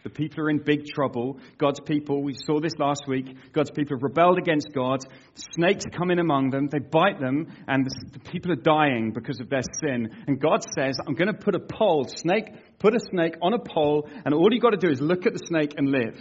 the 0.04 0.10
people 0.10 0.44
are 0.44 0.50
in 0.50 0.60
big 0.60 0.88
trouble. 0.88 1.40
God's 1.58 1.80
people, 1.80 2.24
we 2.24 2.34
saw 2.34 2.60
this 2.60 2.74
last 2.80 3.04
week, 3.08 3.36
God's 3.54 3.72
people 3.72 3.98
have 3.98 4.04
rebelled 4.04 4.38
against 4.38 4.74
God. 4.74 5.00
Snakes 5.36 5.86
come 5.92 6.12
in 6.12 6.20
among 6.20 6.50
them, 6.50 6.68
they 6.72 6.80
bite 6.80 7.20
them, 7.20 7.48
and 7.68 7.86
the 7.86 8.20
people 8.20 8.52
are 8.52 8.56
dying 8.56 9.12
because 9.14 9.40
of 9.40 9.50
their 9.50 9.62
sin. 9.82 10.10
And 10.28 10.40
God 10.40 10.64
says, 10.78 10.98
I'm 11.06 11.14
going 11.14 11.28
to 11.28 11.34
put 11.34 11.56
a 11.56 11.60
pole, 11.60 12.06
snake, 12.06 12.46
put 12.80 12.96
a 12.96 13.00
snake 13.00 13.36
on 13.42 13.54
a 13.54 13.60
pole, 13.60 14.10
and 14.26 14.34
all 14.34 14.48
you've 14.52 14.64
got 14.64 14.72
to 14.72 14.78
do 14.78 14.90
is 14.90 15.02
look 15.02 15.26
at 15.26 15.34
the 15.34 15.46
snake 15.46 15.76
and 15.78 15.90
live. 15.90 16.20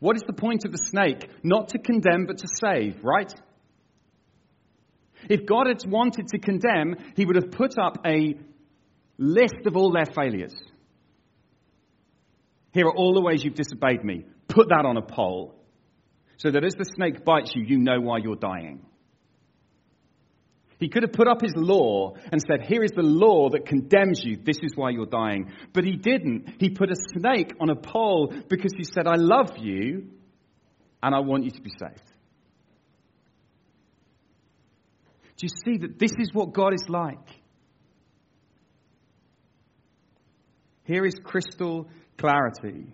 What 0.00 0.16
is 0.16 0.22
the 0.26 0.32
point 0.32 0.64
of 0.64 0.72
the 0.72 0.78
snake? 0.78 1.30
Not 1.44 1.68
to 1.68 1.78
condemn, 1.78 2.26
but 2.26 2.38
to 2.38 2.48
save, 2.48 3.04
right? 3.04 3.32
If 5.30 5.46
God 5.46 5.68
had 5.68 5.88
wanted 5.88 6.26
to 6.28 6.38
condemn, 6.38 6.96
he 7.14 7.24
would 7.24 7.36
have 7.36 7.52
put 7.52 7.78
up 7.78 7.98
a 8.04 8.34
list 9.16 9.66
of 9.66 9.76
all 9.76 9.92
their 9.92 10.06
failures. 10.06 10.54
Here 12.72 12.86
are 12.86 12.94
all 12.94 13.14
the 13.14 13.20
ways 13.20 13.44
you've 13.44 13.54
disobeyed 13.54 14.02
me. 14.02 14.24
Put 14.48 14.68
that 14.68 14.84
on 14.84 14.96
a 14.96 15.02
pole 15.02 15.54
so 16.36 16.50
that 16.50 16.64
as 16.64 16.74
the 16.74 16.84
snake 16.84 17.24
bites 17.24 17.52
you, 17.54 17.62
you 17.62 17.78
know 17.78 18.00
why 18.00 18.18
you're 18.18 18.36
dying. 18.36 18.84
He 20.78 20.88
could 20.88 21.04
have 21.04 21.12
put 21.12 21.28
up 21.28 21.40
his 21.40 21.54
law 21.54 22.14
and 22.32 22.42
said, 22.42 22.66
Here 22.66 22.82
is 22.82 22.90
the 22.90 23.02
law 23.02 23.50
that 23.50 23.66
condemns 23.66 24.24
you. 24.24 24.36
This 24.36 24.58
is 24.62 24.72
why 24.74 24.90
you're 24.90 25.06
dying. 25.06 25.52
But 25.72 25.84
he 25.84 25.92
didn't. 25.92 26.56
He 26.58 26.70
put 26.70 26.90
a 26.90 26.96
snake 27.16 27.52
on 27.60 27.70
a 27.70 27.76
pole 27.76 28.34
because 28.48 28.72
he 28.76 28.82
said, 28.82 29.06
I 29.06 29.14
love 29.14 29.58
you 29.58 30.08
and 31.00 31.14
I 31.14 31.20
want 31.20 31.44
you 31.44 31.52
to 31.52 31.60
be 31.60 31.70
saved. 31.70 32.12
Do 35.36 35.46
you 35.46 35.50
see 35.64 35.78
that 35.82 36.00
this 36.00 36.12
is 36.18 36.34
what 36.34 36.52
God 36.52 36.74
is 36.74 36.88
like? 36.88 37.28
Here 40.84 41.06
is 41.06 41.14
crystal 41.22 41.88
clarity. 42.22 42.86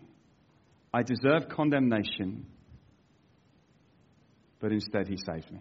I 0.93 1.03
deserve 1.03 1.49
condemnation, 1.51 2.47
but 4.59 4.73
instead 4.73 5.07
he 5.07 5.17
saved 5.19 5.53
me. 5.53 5.61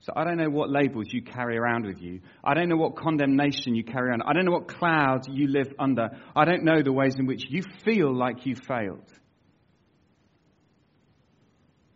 So 0.00 0.12
I 0.16 0.24
don't 0.24 0.36
know 0.36 0.50
what 0.50 0.68
labels 0.68 1.06
you 1.12 1.22
carry 1.22 1.56
around 1.56 1.86
with 1.86 2.02
you. 2.02 2.22
I 2.42 2.54
don't 2.54 2.68
know 2.68 2.76
what 2.76 2.96
condemnation 2.96 3.76
you 3.76 3.84
carry 3.84 4.08
around. 4.08 4.22
I 4.26 4.32
don't 4.32 4.44
know 4.44 4.50
what 4.50 4.66
cloud 4.66 5.28
you 5.28 5.46
live 5.46 5.72
under. 5.78 6.08
I 6.34 6.44
don't 6.44 6.64
know 6.64 6.82
the 6.82 6.92
ways 6.92 7.14
in 7.20 7.26
which 7.26 7.44
you 7.48 7.62
feel 7.84 8.12
like 8.12 8.44
you 8.44 8.56
failed. 8.66 9.08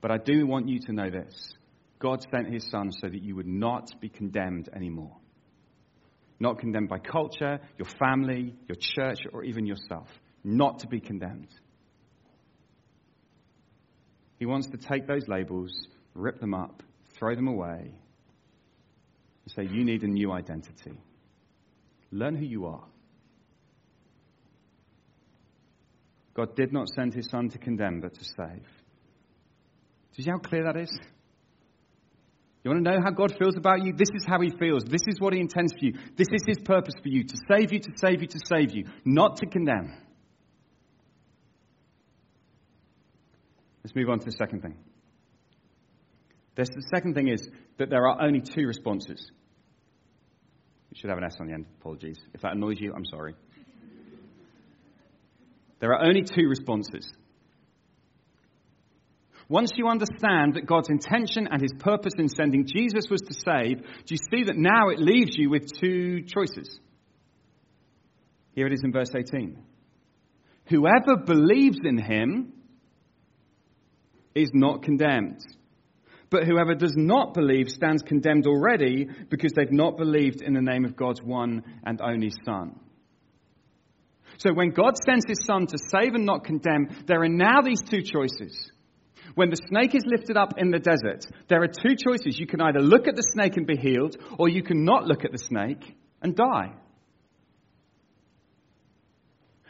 But 0.01 0.13
I 0.13 0.19
do 0.19 0.47
want 0.47 0.69
you 0.69 0.79
to 0.87 0.93
know 0.93 1.11
this 1.11 1.57
God 1.99 2.25
sent 2.31 2.53
his 2.53 2.71
son 2.71 2.93
so 2.93 3.09
that 3.09 3.23
you 3.23 3.35
would 3.35 3.49
not 3.49 3.91
be 4.01 4.09
condemned 4.09 4.69
anymore 4.73 5.17
not 6.39 6.59
condemned 6.59 6.89
by 6.89 6.99
culture, 6.99 7.61
your 7.79 7.89
family, 7.99 8.55
your 8.69 8.77
church, 8.79 9.21
or 9.33 9.45
even 9.45 9.67
yourself. 9.67 10.09
Not 10.45 10.81
to 10.81 10.87
be 10.87 11.01
condemned. 11.01 11.49
He 14.39 14.47
wants 14.47 14.69
to 14.69 14.77
take 14.77 15.07
those 15.07 15.27
labels, 15.29 15.73
rip 16.15 16.41
them 16.41 16.55
up, 16.55 16.83
throw 17.19 17.35
them 17.35 17.49
away, 17.49 17.91
and 19.45 19.53
say, 19.55 19.63
You 19.63 19.85
need 19.85 20.03
a 20.03 20.09
new 20.09 20.31
identity. 20.33 21.01
Learn 22.13 22.37
who 22.37 22.45
you 22.45 22.67
are. 22.67 22.85
God 26.35 26.55
did 26.55 26.73
not 26.73 26.89
send 26.91 27.15
his 27.15 27.29
son 27.31 27.49
to 27.51 27.59
condemn, 27.59 28.01
but 28.01 28.15
to 28.15 28.25
save. 28.25 28.63
Do 30.13 30.23
you 30.23 30.25
see 30.25 30.31
how 30.31 30.39
clear 30.39 30.65
that 30.65 30.77
is? 30.77 30.91
You 32.67 32.73
want 32.73 32.85
to 32.85 32.91
know 32.91 33.01
how 33.01 33.13
God 33.13 33.33
feels 33.39 33.57
about 33.57 33.85
you? 33.85 33.93
This 33.93 34.09
is 34.13 34.25
how 34.27 34.41
He 34.41 34.51
feels. 34.51 34.83
This 34.83 35.03
is 35.07 35.21
what 35.21 35.33
He 35.33 35.39
intends 35.39 35.73
for 35.73 35.85
you. 35.85 35.93
This 36.17 36.27
is 36.33 36.43
His 36.49 36.59
purpose 36.59 36.95
for 37.01 37.09
you 37.09 37.23
to 37.23 37.37
save 37.49 37.73
you, 37.73 37.79
to 37.79 37.91
save 37.95 38.23
you, 38.23 38.27
to 38.27 38.41
save 38.45 38.75
you, 38.75 38.87
not 39.05 39.37
to 39.37 39.47
condemn. 39.47 39.97
Let's 43.85 43.95
move 43.95 44.09
on 44.09 44.19
to 44.19 44.25
the 44.25 44.33
second 44.33 44.63
thing. 44.63 44.75
This, 46.57 46.69
the 46.71 46.83
second 46.93 47.15
thing 47.15 47.29
is 47.29 47.49
that 47.79 47.89
there 47.89 48.05
are 48.05 48.21
only 48.21 48.41
two 48.41 48.67
responses. 48.67 49.31
You 50.91 50.97
should 50.99 51.11
have 51.11 51.19
an 51.19 51.25
S 51.25 51.37
on 51.39 51.47
the 51.47 51.53
end. 51.53 51.67
Apologies. 51.81 52.19
If 52.35 52.41
that 52.41 52.55
annoys 52.55 52.81
you, 52.81 52.93
I'm 52.97 53.05
sorry. 53.05 53.37
There 55.79 55.95
are 55.95 56.05
only 56.05 56.25
two 56.25 56.49
responses. 56.49 57.13
Once 59.49 59.73
you 59.77 59.87
understand 59.87 60.55
that 60.55 60.67
God's 60.67 60.91
intention 60.91 61.47
and 61.51 61.63
his 61.63 61.73
purpose 61.79 62.15
in 62.19 62.29
sending 62.29 62.67
Jesus 62.67 63.09
was 63.09 63.21
to 63.23 63.35
save, 63.35 63.81
do 63.81 64.15
you 64.15 64.19
see 64.31 64.45
that 64.45 64.57
now 64.57 64.89
it 64.89 64.99
leaves 64.99 65.37
you 65.37 65.51
with 65.51 65.71
two 65.81 66.23
choices? 66.23 66.81
Here 68.53 68.67
it 68.67 68.73
is 68.73 68.83
in 68.83 68.93
verse 68.93 69.11
18. 69.15 69.57
Whoever 70.67 71.17
believes 71.25 71.79
in 71.85 71.99
him 71.99 72.55
is 74.35 74.51
not 74.53 74.83
condemned. 74.83 75.41
But 76.29 76.45
whoever 76.45 76.75
does 76.75 76.95
not 76.97 77.35
believe 77.35 77.69
stands 77.69 78.03
condemned 78.03 78.47
already 78.47 79.09
because 79.29 79.53
they've 79.53 79.71
not 79.71 79.97
believed 79.97 80.43
in 80.43 80.55
the 80.55 80.61
name 80.61 80.85
of 80.85 80.97
God's 80.97 81.23
one 81.23 81.63
and 81.85 82.01
only 82.01 82.33
Son. 82.45 82.81
So 84.39 84.53
when 84.53 84.71
God 84.71 84.95
sends 85.07 85.25
his 85.27 85.45
Son 85.45 85.67
to 85.67 85.79
save 85.79 86.15
and 86.15 86.27
not 86.27 86.45
condemn, 86.45 86.89
there 87.07 87.23
are 87.23 87.29
now 87.29 87.63
these 87.63 87.81
two 87.81 88.03
choices. 88.03 88.71
When 89.37 89.51
the 89.51 89.57
snake 89.69 89.95
is 89.95 90.05
lifted 90.07 90.39
up 90.39 90.55
in 90.57 90.71
the 90.71 90.79
desert, 90.79 91.27
there 91.49 91.63
are 91.63 91.69
two 91.69 91.95
choices. 91.95 92.39
You 92.39 92.47
can 92.47 92.63
either 92.63 92.81
look 92.81 93.07
at 93.07 93.17
the 93.17 93.23
snake 93.23 93.59
and 93.59 93.67
be 93.67 93.77
healed, 93.77 94.17
or 94.39 94.49
you 94.49 94.63
can 94.63 94.87
not 94.87 95.05
look 95.05 95.27
at 95.27 95.31
the 95.31 95.37
snake 95.37 95.95
and 96.23 96.35
die. 96.35 96.73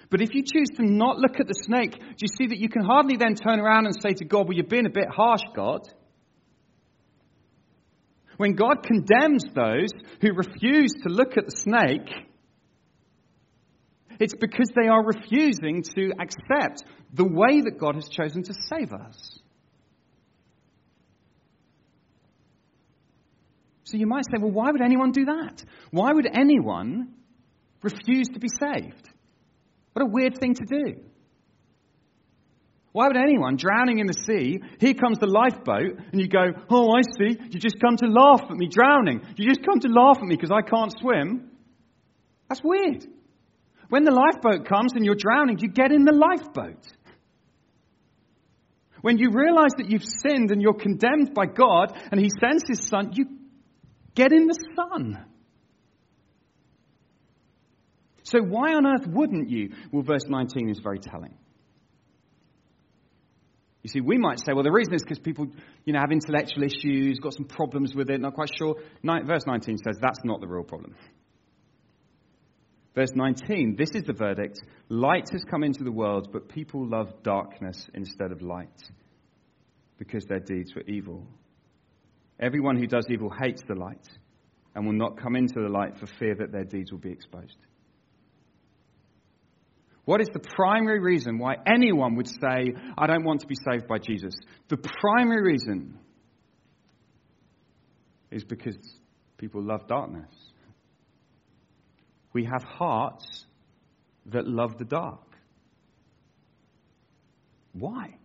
But 0.09 0.21
if 0.21 0.35
you 0.35 0.45
choose 0.45 0.69
to 0.77 0.85
not 0.85 1.19
look 1.19 1.41
at 1.41 1.49
the 1.49 1.61
snake, 1.67 1.99
do 1.99 2.21
you 2.21 2.29
see 2.29 2.47
that 2.47 2.59
you 2.59 2.69
can 2.69 2.85
hardly 2.85 3.17
then 3.17 3.35
turn 3.35 3.59
around 3.59 3.87
and 3.87 3.97
say 4.01 4.13
to 4.15 4.25
God, 4.25 4.47
Well, 4.47 4.57
you've 4.57 4.69
been 4.69 4.87
a 4.87 4.91
bit 4.91 5.09
harsh, 5.11 5.43
God? 5.53 5.81
When 8.37 8.55
God 8.55 8.85
condemns 8.85 9.43
those 9.53 9.91
who 10.21 10.33
refuse 10.33 10.93
to 11.03 11.09
look 11.09 11.37
at 11.37 11.47
the 11.47 11.57
snake, 11.57 12.09
it's 14.21 14.37
because 14.37 14.71
they 14.81 14.87
are 14.87 15.05
refusing 15.05 15.83
to 15.97 16.13
accept 16.21 16.85
the 17.13 17.25
way 17.25 17.63
that 17.63 17.81
God 17.81 17.97
has 17.97 18.09
chosen 18.09 18.45
to 18.45 18.55
save 18.71 18.93
us. 18.93 19.41
So 23.87 23.97
you 23.97 24.07
might 24.09 24.25
say, 24.25 24.39
well, 24.41 24.51
why 24.51 24.73
would 24.73 24.83
anyone 24.83 25.13
do 25.13 25.27
that? 25.27 25.65
Why 25.93 26.13
would 26.13 26.27
anyone 26.27 27.15
refuse 27.83 28.27
to 28.35 28.41
be 28.41 28.49
saved? 28.49 29.09
What 29.93 30.05
a 30.05 30.09
weird 30.09 30.39
thing 30.41 30.55
to 30.55 30.65
do. 30.65 31.01
Why 32.91 33.07
would 33.07 33.17
anyone 33.17 33.57
drowning 33.57 34.01
in 34.01 34.09
the 34.09 34.15
sea, 34.27 34.59
here 34.81 34.95
comes 34.95 35.19
the 35.19 35.29
lifeboat, 35.29 36.01
and 36.13 36.21
you 36.21 36.27
go, 36.27 36.47
oh, 36.69 36.97
I 36.97 37.03
see, 37.03 37.39
you 37.51 37.61
just 37.61 37.77
come 37.81 37.97
to 37.99 38.07
laugh 38.07 38.43
at 38.51 38.57
me 38.57 38.69
drowning. 38.69 39.23
You 39.37 39.47
just 39.47 39.65
come 39.65 39.79
to 39.79 39.89
laugh 39.89 40.17
at 40.17 40.25
me 40.25 40.35
because 40.35 40.51
I 40.51 40.63
can't 40.63 40.93
swim. 40.99 41.51
That's 42.49 42.63
weird. 42.65 43.07
When 43.89 44.03
the 44.03 44.11
lifeboat 44.11 44.67
comes 44.67 44.95
and 44.95 45.05
you're 45.05 45.15
drowning, 45.15 45.59
you 45.61 45.69
get 45.69 45.93
in 45.93 46.05
the 46.05 46.13
lifeboat. 46.13 46.85
When 49.03 49.19
you 49.19 49.31
realize 49.31 49.73
that 49.77 49.89
you've 49.89 50.03
sinned 50.05 50.51
and 50.51 50.61
you're 50.61 50.75
condemned 50.75 51.35
by 51.35 51.47
God 51.47 51.97
and 52.11 52.19
He 52.19 52.31
sends 52.41 52.65
His 52.67 52.89
Son, 52.89 53.13
you 53.13 53.36
get 54.17 54.33
in 54.33 54.47
the 54.47 54.59
Son. 54.75 55.25
So 58.25 58.41
why 58.41 58.75
on 58.75 58.87
earth 58.87 59.07
wouldn't 59.07 59.51
you? 59.51 59.71
Well, 59.93 60.03
verse 60.03 60.25
19 60.27 60.69
is 60.69 60.81
very 60.81 60.99
telling. 60.99 61.37
You 63.85 63.89
see, 63.89 64.01
we 64.01 64.19
might 64.19 64.41
say, 64.41 64.53
well, 64.53 64.65
the 64.65 64.73
reason 64.73 64.95
is 64.95 65.03
because 65.03 65.21
people, 65.21 65.47
you 65.85 65.93
know, 65.93 66.01
have 66.01 66.11
intellectual 66.11 66.65
issues, 66.65 67.21
got 67.21 67.35
some 67.35 67.45
problems 67.45 67.95
with 67.95 68.11
it, 68.11 68.21
not 68.21 68.35
quite 68.35 68.51
sure. 68.59 68.75
Verse 69.05 69.47
19 69.47 69.79
says 69.79 69.97
that's 70.01 70.25
not 70.25 70.41
the 70.41 70.49
real 70.49 70.65
problem. 70.65 70.97
Verse 72.97 73.13
19, 73.15 73.77
this 73.79 73.91
is 73.91 74.03
the 74.03 74.13
verdict. 74.13 74.59
Light 74.89 75.29
has 75.31 75.45
come 75.49 75.63
into 75.63 75.85
the 75.85 75.93
world, 75.93 76.31
but 76.33 76.49
people 76.49 76.85
love 76.85 77.23
darkness 77.23 77.89
instead 77.95 78.33
of 78.33 78.43
light 78.43 78.83
because 79.99 80.25
their 80.25 80.41
deeds 80.41 80.75
were 80.75 80.83
evil. 80.89 81.29
Everyone 82.39 82.77
who 82.77 82.87
does 82.87 83.07
evil 83.11 83.31
hates 83.31 83.63
the 83.67 83.75
light 83.75 84.07
and 84.75 84.85
will 84.85 84.93
not 84.93 85.21
come 85.21 85.37
into 85.37 85.55
the 85.61 85.69
light 85.69 85.99
for 85.99 86.07
fear 86.07 86.35
that 86.35 86.53
their 86.53 86.65
deeds 86.65 86.93
will 86.93 86.99
be 86.99 87.11
exposed. 87.11 87.57
What 90.05 90.21
is 90.21 90.29
the 90.29 90.41
primary 90.41 91.01
reason 91.01 91.39
why 91.39 91.57
anyone 91.67 92.15
would 92.17 92.29
say, 92.29 92.73
I 92.97 93.07
don't 93.07 93.25
want 93.25 93.41
to 93.41 93.47
be 93.47 93.57
saved 93.69 93.89
by 93.89 93.99
Jesus? 93.99 94.35
The 94.69 94.77
primary 94.77 95.43
reason 95.43 95.99
is 98.31 98.45
because 98.45 98.77
people 99.39 99.63
love 99.63 99.89
darkness. 99.89 100.31
We 102.33 102.45
have 102.45 102.63
hearts 102.63 103.47
that 104.27 104.47
love 104.47 104.79
the 104.79 104.85
dark. 104.85 105.27
Why? 107.73 108.17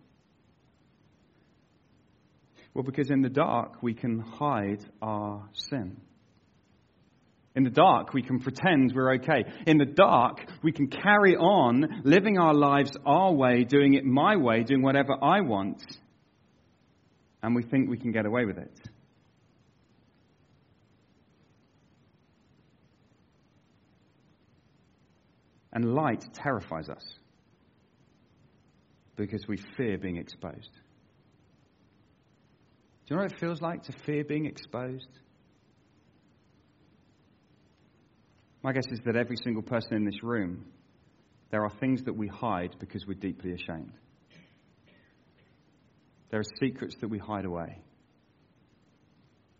Well, 2.74 2.84
because 2.84 3.10
in 3.10 3.22
the 3.22 3.28
dark 3.28 3.82
we 3.82 3.94
can 3.94 4.20
hide 4.20 4.84
our 5.00 5.48
sin. 5.52 6.00
In 7.54 7.64
the 7.64 7.70
dark, 7.70 8.14
we 8.14 8.22
can 8.22 8.40
pretend 8.40 8.92
we're 8.94 9.16
okay. 9.16 9.44
In 9.66 9.76
the 9.76 9.84
dark, 9.84 10.40
we 10.62 10.72
can 10.72 10.86
carry 10.86 11.36
on 11.36 12.00
living 12.02 12.38
our 12.38 12.54
lives 12.54 12.92
our 13.04 13.30
way, 13.30 13.64
doing 13.64 13.92
it 13.92 14.06
my 14.06 14.36
way, 14.36 14.62
doing 14.62 14.80
whatever 14.80 15.12
I 15.22 15.42
want, 15.42 15.82
and 17.42 17.54
we 17.54 17.62
think 17.62 17.90
we 17.90 17.98
can 17.98 18.10
get 18.10 18.24
away 18.24 18.46
with 18.46 18.56
it. 18.56 18.72
And 25.74 25.94
light 25.94 26.24
terrifies 26.32 26.88
us 26.88 27.04
because 29.16 29.46
we 29.46 29.58
fear 29.76 29.98
being 29.98 30.16
exposed. 30.16 30.70
Do 33.06 33.14
you 33.14 33.16
know 33.16 33.22
what 33.22 33.32
it 33.32 33.38
feels 33.38 33.60
like 33.60 33.82
to 33.84 33.92
fear 34.04 34.24
being 34.24 34.46
exposed? 34.46 35.08
My 38.62 38.72
guess 38.72 38.86
is 38.90 39.00
that 39.04 39.16
every 39.16 39.36
single 39.42 39.62
person 39.62 39.96
in 39.96 40.04
this 40.04 40.22
room, 40.22 40.66
there 41.50 41.64
are 41.64 41.70
things 41.80 42.04
that 42.04 42.14
we 42.14 42.28
hide 42.28 42.76
because 42.78 43.06
we're 43.06 43.14
deeply 43.14 43.52
ashamed. 43.52 43.92
There 46.30 46.40
are 46.40 46.44
secrets 46.60 46.96
that 47.00 47.08
we 47.08 47.18
hide 47.18 47.44
away 47.44 47.78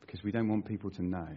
because 0.00 0.22
we 0.22 0.30
don't 0.30 0.48
want 0.48 0.66
people 0.66 0.90
to 0.90 1.02
know 1.02 1.28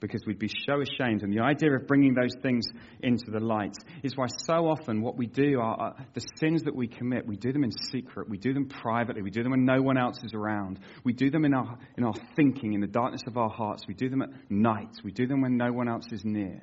because 0.00 0.24
we'd 0.26 0.38
be 0.38 0.50
so 0.66 0.80
ashamed. 0.80 1.22
And 1.22 1.32
the 1.32 1.42
idea 1.42 1.74
of 1.74 1.86
bringing 1.86 2.14
those 2.14 2.34
things 2.42 2.66
into 3.00 3.30
the 3.30 3.40
light 3.40 3.76
is 4.02 4.16
why 4.16 4.26
so 4.46 4.68
often 4.68 5.02
what 5.02 5.16
we 5.16 5.26
do 5.26 5.60
are 5.60 5.94
the 6.14 6.22
sins 6.36 6.62
that 6.64 6.74
we 6.74 6.88
commit, 6.88 7.26
we 7.26 7.36
do 7.36 7.52
them 7.52 7.64
in 7.64 7.70
secret, 7.70 8.28
we 8.28 8.38
do 8.38 8.52
them 8.52 8.66
privately, 8.66 9.22
we 9.22 9.30
do 9.30 9.42
them 9.42 9.52
when 9.52 9.64
no 9.64 9.82
one 9.82 9.98
else 9.98 10.18
is 10.24 10.34
around, 10.34 10.80
we 11.04 11.12
do 11.12 11.30
them 11.30 11.44
in 11.44 11.54
our, 11.54 11.78
in 11.96 12.04
our 12.04 12.14
thinking, 12.34 12.72
in 12.72 12.80
the 12.80 12.86
darkness 12.86 13.22
of 13.26 13.36
our 13.36 13.50
hearts, 13.50 13.84
we 13.86 13.94
do 13.94 14.08
them 14.08 14.22
at 14.22 14.30
night, 14.48 14.96
we 15.04 15.12
do 15.12 15.26
them 15.26 15.42
when 15.42 15.56
no 15.56 15.72
one 15.72 15.88
else 15.88 16.06
is 16.12 16.24
near. 16.24 16.62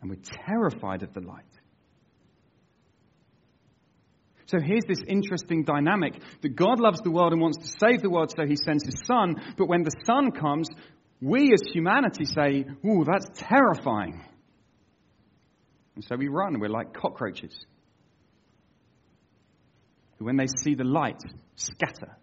And 0.00 0.10
we're 0.10 0.46
terrified 0.46 1.02
of 1.02 1.14
the 1.14 1.20
light. 1.20 1.44
So 4.46 4.58
here's 4.60 4.84
this 4.86 5.02
interesting 5.06 5.64
dynamic 5.64 6.20
that 6.42 6.54
God 6.54 6.78
loves 6.80 7.00
the 7.00 7.10
world 7.10 7.32
and 7.32 7.40
wants 7.40 7.58
to 7.58 7.78
save 7.78 8.02
the 8.02 8.10
world, 8.10 8.32
so 8.36 8.46
he 8.46 8.56
sends 8.56 8.84
his 8.84 8.96
son. 9.06 9.36
But 9.56 9.68
when 9.68 9.82
the 9.82 9.92
son 10.04 10.32
comes, 10.32 10.68
we 11.20 11.52
as 11.52 11.62
humanity 11.72 12.26
say, 12.26 12.66
Ooh, 12.86 13.04
that's 13.04 13.26
terrifying. 13.34 14.22
And 15.94 16.04
so 16.04 16.16
we 16.16 16.28
run. 16.28 16.60
We're 16.60 16.68
like 16.68 16.92
cockroaches 16.92 17.64
who, 20.18 20.26
when 20.26 20.36
they 20.36 20.46
see 20.62 20.74
the 20.74 20.84
light, 20.84 21.22
scatter. 21.56 22.16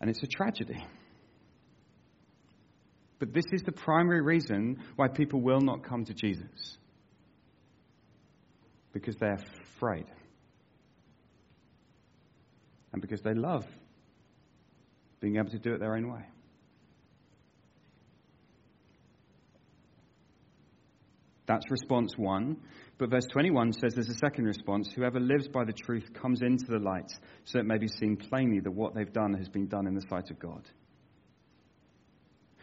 And 0.00 0.08
it's 0.08 0.22
a 0.22 0.26
tragedy. 0.26 0.82
But 3.20 3.34
this 3.34 3.44
is 3.52 3.62
the 3.62 3.70
primary 3.70 4.22
reason 4.22 4.78
why 4.96 5.08
people 5.08 5.40
will 5.42 5.60
not 5.60 5.84
come 5.84 6.04
to 6.06 6.14
Jesus 6.14 6.78
because 8.92 9.14
they're 9.16 9.38
afraid. 9.76 10.06
And 12.92 13.00
because 13.00 13.20
they 13.20 13.34
love 13.34 13.64
being 15.20 15.36
able 15.36 15.50
to 15.50 15.58
do 15.58 15.74
it 15.74 15.80
their 15.80 15.94
own 15.94 16.10
way. 16.10 16.24
That's 21.46 21.70
response 21.70 22.14
one. 22.16 22.56
But 22.96 23.10
verse 23.10 23.26
21 23.32 23.74
says 23.74 23.94
there's 23.94 24.08
a 24.08 24.14
second 24.14 24.44
response. 24.46 24.90
Whoever 24.94 25.20
lives 25.20 25.48
by 25.48 25.64
the 25.64 25.72
truth 25.72 26.12
comes 26.14 26.40
into 26.42 26.66
the 26.68 26.78
light 26.78 27.10
so 27.44 27.58
it 27.58 27.66
may 27.66 27.76
be 27.76 27.88
seen 27.88 28.16
plainly 28.16 28.60
that 28.60 28.70
what 28.70 28.94
they've 28.94 29.12
done 29.12 29.34
has 29.34 29.48
been 29.48 29.66
done 29.66 29.86
in 29.86 29.94
the 29.94 30.06
sight 30.08 30.30
of 30.30 30.38
God. 30.38 30.62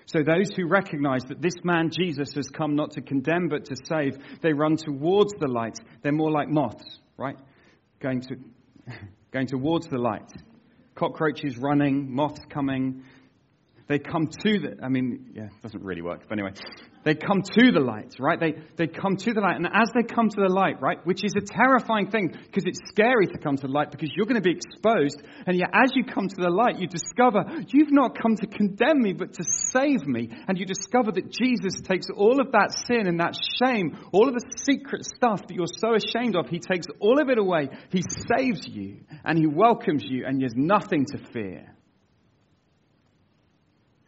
So 0.08 0.20
those 0.24 0.56
who 0.56 0.68
recognize 0.68 1.24
that 1.26 1.42
this 1.42 1.56
man 1.64 1.90
Jesus 1.92 2.34
has 2.36 2.48
come 2.48 2.76
not 2.76 2.92
to 2.92 3.02
condemn 3.02 3.50
but 3.50 3.66
to 3.66 3.76
save, 3.84 4.18
they 4.42 4.54
run 4.54 4.78
towards 4.78 5.34
the 5.38 5.48
light. 5.48 5.78
They're 6.02 6.14
more 6.14 6.32
like 6.32 6.48
moths, 6.48 7.00
right? 7.18 7.36
Going 8.00 8.22
to 8.22 8.36
going 9.32 9.48
towards 9.48 9.88
the 9.88 9.98
light. 9.98 10.32
Cockroaches 10.96 11.58
running, 11.58 12.14
moths 12.14 12.42
coming. 12.50 13.04
They 13.88 14.00
come 14.00 14.28
to 14.28 14.60
the 14.60 14.78
I 14.82 14.88
mean, 14.88 15.32
yeah, 15.34 15.46
it 15.46 15.62
doesn't 15.62 15.84
really 15.84 16.02
work, 16.02 16.22
but 16.28 16.40
anyway. 16.40 16.54
They 17.08 17.16
come 17.16 17.42
to 17.42 17.72
the 17.72 17.80
light, 17.80 18.16
right? 18.20 18.38
They, 18.38 18.56
they 18.76 18.88
come 18.88 19.16
to 19.16 19.32
the 19.32 19.40
light. 19.40 19.56
And 19.56 19.66
as 19.66 19.88
they 19.96 20.04
come 20.04 20.28
to 20.28 20.42
the 20.42 20.52
light, 20.52 20.82
right, 20.82 21.00
which 21.06 21.24
is 21.24 21.32
a 21.38 21.42
terrifying 21.42 22.12
thing 22.12 22.36
because 22.36 22.66
it's 22.66 22.82
scary 22.90 23.28
to 23.28 23.38
come 23.38 23.56
to 23.56 23.68
the 23.68 23.72
light 23.72 23.92
because 23.92 24.12
you're 24.14 24.26
going 24.26 24.36
to 24.36 24.42
be 24.42 24.52
exposed. 24.52 25.24
And 25.46 25.58
yet, 25.58 25.70
as 25.72 25.96
you 25.96 26.04
come 26.04 26.28
to 26.28 26.36
the 26.36 26.50
light, 26.50 26.80
you 26.80 26.88
discover 26.88 27.46
you've 27.70 27.94
not 27.94 28.20
come 28.22 28.36
to 28.36 28.48
condemn 28.48 29.02
me, 29.02 29.14
but 29.14 29.32
to 29.36 29.46
save 29.72 30.06
me. 30.06 30.36
And 30.50 30.58
you 30.58 30.66
discover 30.66 31.14
that 31.14 31.32
Jesus 31.32 31.80
takes 31.80 32.08
all 32.14 32.42
of 32.42 32.52
that 32.52 32.76
sin 32.76 33.08
and 33.08 33.22
that 33.22 33.40
shame, 33.64 33.98
all 34.12 34.28
of 34.28 34.34
the 34.34 34.44
secret 34.58 35.06
stuff 35.06 35.48
that 35.48 35.56
you're 35.56 35.66
so 35.80 35.96
ashamed 35.96 36.36
of, 36.36 36.50
He 36.50 36.60
takes 36.60 36.88
all 37.00 37.22
of 37.22 37.30
it 37.30 37.38
away. 37.38 37.70
He 37.90 38.04
saves 38.36 38.68
you 38.68 39.00
and 39.24 39.38
He 39.38 39.48
welcomes 39.48 40.04
you, 40.04 40.26
and 40.28 40.42
there's 40.42 40.58
nothing 40.58 41.06
to 41.14 41.20
fear. 41.32 41.77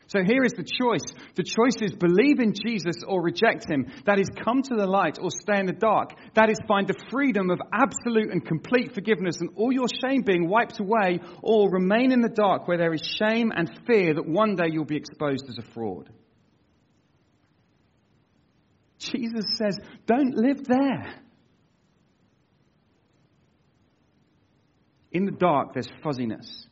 So 0.09 0.23
here 0.23 0.43
is 0.43 0.53
the 0.53 0.63
choice. 0.63 1.05
The 1.35 1.43
choice 1.43 1.83
is 1.83 1.95
believe 1.95 2.39
in 2.39 2.53
Jesus 2.53 3.03
or 3.07 3.21
reject 3.21 3.69
him. 3.69 3.85
That 4.05 4.19
is 4.19 4.27
come 4.43 4.63
to 4.63 4.75
the 4.75 4.87
light 4.87 5.19
or 5.21 5.29
stay 5.29 5.59
in 5.59 5.67
the 5.67 5.71
dark. 5.71 6.15
That 6.33 6.49
is 6.49 6.57
find 6.67 6.87
the 6.87 6.99
freedom 7.11 7.51
of 7.51 7.59
absolute 7.71 8.31
and 8.31 8.43
complete 8.43 8.95
forgiveness 8.95 9.39
and 9.39 9.51
all 9.55 9.71
your 9.71 9.85
shame 10.03 10.23
being 10.23 10.49
wiped 10.49 10.79
away 10.79 11.19
or 11.43 11.69
remain 11.69 12.11
in 12.11 12.21
the 12.21 12.29
dark 12.29 12.67
where 12.67 12.79
there 12.79 12.91
is 12.91 13.01
shame 13.19 13.51
and 13.55 13.69
fear 13.85 14.15
that 14.15 14.27
one 14.27 14.55
day 14.55 14.65
you'll 14.71 14.83
be 14.83 14.97
exposed 14.97 15.45
as 15.47 15.59
a 15.59 15.73
fraud. 15.73 16.09
Jesus 18.97 19.45
says, 19.57 19.77
don't 20.07 20.35
live 20.35 20.65
there. 20.65 21.21
In 25.11 25.25
the 25.25 25.31
dark, 25.31 25.73
there's 25.73 25.89
fuzziness. 26.03 26.67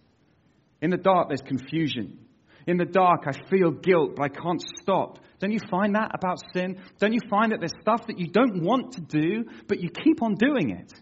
In 0.81 0.89
the 0.89 0.97
dark, 0.97 1.27
there's 1.27 1.41
confusion. 1.41 2.17
In 2.67 2.77
the 2.77 2.85
dark, 2.85 3.23
I 3.25 3.31
feel 3.49 3.71
guilt, 3.71 4.17
but 4.17 4.23
I 4.23 4.29
can't 4.29 4.61
stop. 4.81 5.19
Don't 5.39 5.51
you 5.51 5.59
find 5.71 5.95
that 5.95 6.11
about 6.13 6.37
sin? 6.53 6.81
Don't 6.99 7.13
you 7.13 7.21
find 7.29 7.53
that 7.53 7.59
there's 7.59 7.73
stuff 7.81 8.07
that 8.07 8.19
you 8.19 8.27
don't 8.27 8.61
want 8.61 8.93
to 8.93 9.01
do, 9.01 9.45
but 9.67 9.79
you 9.79 9.89
keep 9.89 10.21
on 10.21 10.35
doing 10.35 10.71
it? 10.71 10.93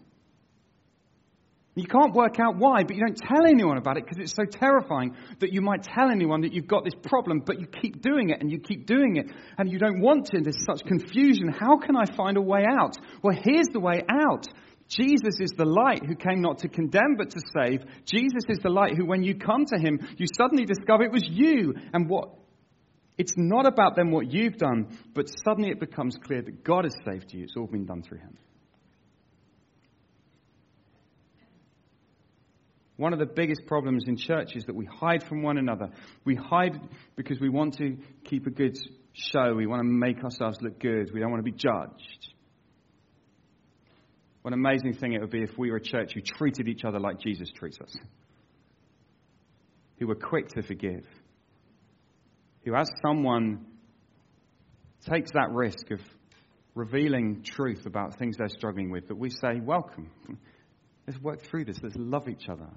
You 1.74 1.86
can't 1.86 2.14
work 2.14 2.40
out 2.40 2.56
why, 2.56 2.84
but 2.84 2.96
you 2.96 3.04
don't 3.04 3.18
tell 3.18 3.44
anyone 3.46 3.76
about 3.76 3.98
it 3.98 4.04
because 4.06 4.18
it's 4.18 4.34
so 4.34 4.44
terrifying 4.44 5.14
that 5.40 5.52
you 5.52 5.60
might 5.60 5.82
tell 5.82 6.08
anyone 6.10 6.40
that 6.40 6.54
you've 6.54 6.66
got 6.66 6.84
this 6.84 6.94
problem, 7.02 7.42
but 7.44 7.60
you 7.60 7.66
keep 7.66 8.00
doing 8.00 8.30
it 8.30 8.40
and 8.40 8.50
you 8.50 8.58
keep 8.58 8.86
doing 8.86 9.16
it 9.16 9.26
and 9.58 9.70
you 9.70 9.78
don't 9.78 10.00
want 10.00 10.24
to. 10.26 10.38
And 10.38 10.46
There's 10.46 10.64
such 10.64 10.86
confusion. 10.86 11.48
How 11.52 11.76
can 11.76 11.94
I 11.94 12.06
find 12.16 12.38
a 12.38 12.40
way 12.40 12.64
out? 12.66 12.96
Well, 13.22 13.36
here's 13.36 13.68
the 13.68 13.80
way 13.80 14.00
out 14.08 14.46
Jesus 14.88 15.40
is 15.40 15.50
the 15.56 15.64
light 15.64 16.04
who 16.06 16.14
came 16.14 16.40
not 16.40 16.58
to 16.58 16.68
condemn 16.68 17.16
but 17.16 17.30
to 17.30 17.40
save. 17.56 17.82
Jesus 18.04 18.44
is 18.48 18.58
the 18.62 18.70
light 18.70 18.96
who, 18.96 19.04
when 19.04 19.22
you 19.22 19.34
come 19.34 19.64
to 19.66 19.78
him, 19.78 19.98
you 20.16 20.26
suddenly 20.36 20.64
discover 20.64 21.02
it 21.02 21.12
was 21.12 21.24
you 21.28 21.74
and 21.92 22.08
what. 22.08 22.30
It's 23.18 23.34
not 23.36 23.66
about 23.66 23.96
them 23.96 24.10
what 24.10 24.30
you've 24.30 24.58
done, 24.58 24.98
but 25.14 25.26
suddenly 25.44 25.70
it 25.70 25.80
becomes 25.80 26.16
clear 26.22 26.42
that 26.42 26.62
God 26.62 26.84
has 26.84 26.94
saved 27.04 27.32
you. 27.32 27.44
It's 27.44 27.54
all 27.56 27.66
been 27.66 27.86
done 27.86 28.02
through 28.02 28.18
him. 28.18 28.36
One 32.96 33.12
of 33.12 33.18
the 33.18 33.26
biggest 33.26 33.66
problems 33.66 34.04
in 34.06 34.16
church 34.16 34.54
is 34.54 34.64
that 34.64 34.74
we 34.74 34.86
hide 34.86 35.22
from 35.22 35.42
one 35.42 35.58
another. 35.58 35.90
We 36.24 36.34
hide 36.34 36.80
because 37.14 37.40
we 37.40 37.48
want 37.48 37.76
to 37.78 37.98
keep 38.24 38.46
a 38.46 38.50
good 38.50 38.78
show. 39.12 39.54
We 39.54 39.66
want 39.66 39.80
to 39.80 39.88
make 39.88 40.22
ourselves 40.22 40.58
look 40.62 40.78
good. 40.78 41.10
We 41.12 41.20
don't 41.20 41.30
want 41.30 41.44
to 41.44 41.50
be 41.50 41.56
judged. 41.56 42.34
What 44.46 44.52
an 44.52 44.60
amazing 44.64 44.92
thing 44.92 45.12
it 45.12 45.20
would 45.20 45.30
be 45.30 45.42
if 45.42 45.58
we 45.58 45.72
were 45.72 45.78
a 45.78 45.82
church 45.82 46.12
who 46.14 46.20
treated 46.20 46.68
each 46.68 46.84
other 46.84 47.00
like 47.00 47.18
Jesus 47.18 47.50
treats 47.50 47.80
us, 47.80 47.92
who 49.98 50.06
were 50.06 50.14
quick 50.14 50.50
to 50.50 50.62
forgive, 50.62 51.04
who, 52.64 52.76
as 52.76 52.88
someone 53.04 53.66
takes 55.10 55.32
that 55.32 55.50
risk 55.50 55.90
of 55.90 55.98
revealing 56.76 57.42
truth 57.42 57.86
about 57.86 58.20
things 58.20 58.36
they're 58.36 58.48
struggling 58.48 58.88
with, 58.88 59.08
that 59.08 59.16
we 59.16 59.30
say, 59.30 59.58
Welcome. 59.60 60.12
Let's 61.08 61.20
work 61.20 61.42
through 61.42 61.64
this. 61.64 61.78
Let's 61.82 61.96
love 61.98 62.28
each 62.28 62.48
other. 62.48 62.68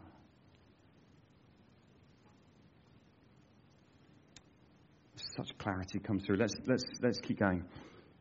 such 5.38 5.55
clarity 5.60 5.99
comes 5.99 6.25
through. 6.25 6.38
Let's, 6.38 6.55
let's, 6.65 6.84
let's 7.03 7.19
keep 7.19 7.38
going. 7.38 7.63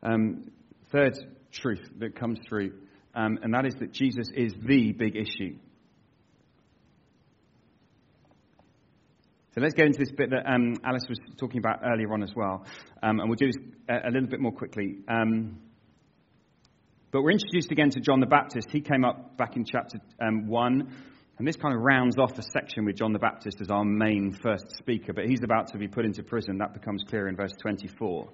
Um, 0.03 0.51
third 0.93 1.17
truth 1.51 1.89
that 1.99 2.15
comes 2.15 2.39
through, 2.47 2.73
um, 3.19 3.41
and 3.43 3.53
that 3.53 3.67
is 3.67 3.75
that 3.81 3.93
Jesus 3.93 4.29
is 4.33 4.55
the 4.65 4.93
big 4.93 5.17
issue. 5.17 5.59
So 9.55 9.61
let's 9.61 9.75
get 9.75 9.87
into 9.87 9.99
this 9.99 10.13
bit 10.13 10.31
that 10.31 10.47
um, 10.47 10.77
Alice 10.85 11.03
was 11.09 11.19
talking 11.37 11.59
about 11.59 11.81
earlier 11.85 12.13
on 12.13 12.23
as 12.23 12.31
well. 12.37 12.65
Um, 13.03 13.19
and 13.19 13.29
we'll 13.29 13.35
do 13.35 13.47
this 13.47 13.57
a, 13.89 14.09
little 14.13 14.29
bit 14.29 14.39
more 14.39 14.53
quickly. 14.53 14.99
Um, 15.09 15.59
but 17.11 17.23
we're 17.23 17.33
introduced 17.33 17.73
again 17.73 17.91
to 17.91 18.01
John 18.01 18.21
the 18.21 18.27
Baptist. 18.27 18.69
He 18.71 18.83
came 18.83 19.05
up 19.05 19.37
back 19.37 19.57
in 19.57 19.65
chapter 19.65 19.99
um, 20.21 20.47
1. 20.47 20.93
And 21.39 21.49
this 21.49 21.57
kind 21.57 21.75
of 21.75 21.81
rounds 21.81 22.19
off 22.19 22.39
a 22.39 22.43
section 22.43 22.85
with 22.85 22.95
John 22.95 23.13
the 23.13 23.19
Baptist 23.19 23.61
as 23.61 23.69
our 23.69 23.85
main 23.85 24.33
first 24.33 24.77
speaker, 24.77 25.13
but 25.13 25.25
he's 25.27 25.43
about 25.43 25.73
to 25.73 25.79
be 25.79 25.89
put 25.89 26.05
into 26.05 26.23
prison. 26.23 26.59
That 26.59 26.73
becomes 26.73 27.03
clear 27.09 27.27
in 27.27 27.35
verse 27.35 27.55
24. 27.61 28.29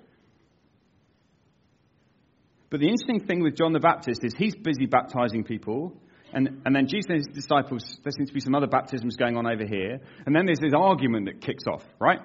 But 2.74 2.80
the 2.80 2.88
interesting 2.88 3.24
thing 3.24 3.40
with 3.40 3.54
John 3.54 3.72
the 3.72 3.78
Baptist 3.78 4.24
is 4.24 4.34
he's 4.34 4.56
busy 4.56 4.86
baptizing 4.86 5.44
people, 5.44 5.96
and, 6.32 6.60
and 6.66 6.74
then 6.74 6.88
Jesus 6.88 7.06
and 7.08 7.18
his 7.18 7.28
disciples, 7.28 8.00
there 8.02 8.10
seems 8.10 8.30
to 8.30 8.34
be 8.34 8.40
some 8.40 8.52
other 8.52 8.66
baptisms 8.66 9.14
going 9.14 9.36
on 9.36 9.46
over 9.46 9.64
here, 9.64 10.00
and 10.26 10.34
then 10.34 10.44
there's 10.44 10.58
this 10.58 10.72
argument 10.76 11.26
that 11.26 11.40
kicks 11.40 11.68
off, 11.72 11.84
right? 12.00 12.18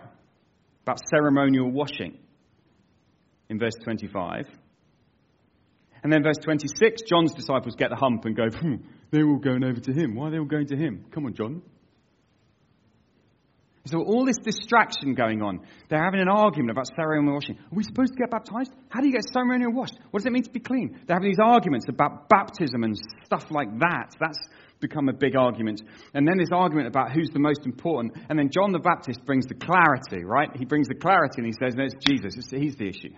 About 0.81 1.01
ceremonial 1.07 1.69
washing 1.69 2.17
in 3.47 3.59
verse 3.59 3.75
25. 3.83 4.47
And 6.01 6.11
then 6.11 6.23
verse 6.23 6.39
26, 6.43 7.03
John's 7.07 7.35
disciples 7.35 7.75
get 7.75 7.91
the 7.91 7.95
hump 7.95 8.25
and 8.25 8.35
go, 8.35 8.49
hmm, 8.49 8.77
they're 9.11 9.27
all 9.27 9.37
going 9.37 9.63
over 9.63 9.79
to 9.79 9.93
him. 9.93 10.15
Why 10.15 10.29
are 10.29 10.31
they 10.31 10.39
all 10.39 10.45
going 10.45 10.65
to 10.69 10.75
him? 10.75 11.05
Come 11.11 11.27
on, 11.27 11.35
John. 11.35 11.61
So 13.89 14.03
all 14.03 14.23
this 14.23 14.37
distraction 14.37 15.15
going 15.15 15.41
on. 15.41 15.61
They're 15.89 16.03
having 16.03 16.19
an 16.19 16.29
argument 16.29 16.71
about 16.71 16.85
ceremonial 16.95 17.33
washing. 17.33 17.55
Are 17.57 17.75
we 17.75 17.83
supposed 17.83 18.13
to 18.13 18.19
get 18.19 18.29
baptized? 18.29 18.71
How 18.89 19.01
do 19.01 19.07
you 19.07 19.13
get 19.13 19.23
ceremonial 19.33 19.73
washed? 19.73 19.97
What 20.11 20.19
does 20.19 20.27
it 20.27 20.31
mean 20.31 20.43
to 20.43 20.51
be 20.51 20.59
clean? 20.59 20.99
They're 21.07 21.15
having 21.15 21.29
these 21.29 21.41
arguments 21.43 21.87
about 21.89 22.29
baptism 22.29 22.83
and 22.83 22.95
stuff 23.25 23.49
like 23.49 23.79
that. 23.79 24.15
That's 24.19 24.37
become 24.79 25.09
a 25.09 25.13
big 25.13 25.35
argument. 25.35 25.81
And 26.13 26.27
then 26.27 26.37
this 26.37 26.49
argument 26.53 26.87
about 26.87 27.11
who's 27.11 27.31
the 27.33 27.39
most 27.39 27.65
important. 27.65 28.13
And 28.29 28.37
then 28.37 28.49
John 28.51 28.71
the 28.71 28.79
Baptist 28.79 29.25
brings 29.25 29.47
the 29.47 29.55
clarity, 29.55 30.23
right? 30.23 30.49
He 30.55 30.65
brings 30.65 30.87
the 30.87 30.95
clarity 30.95 31.41
and 31.41 31.45
he 31.47 31.53
says, 31.53 31.75
no, 31.75 31.85
it's 31.85 31.95
Jesus. 32.07 32.37
It's, 32.37 32.51
he's 32.51 32.75
the 32.75 32.87
issue. 32.87 33.15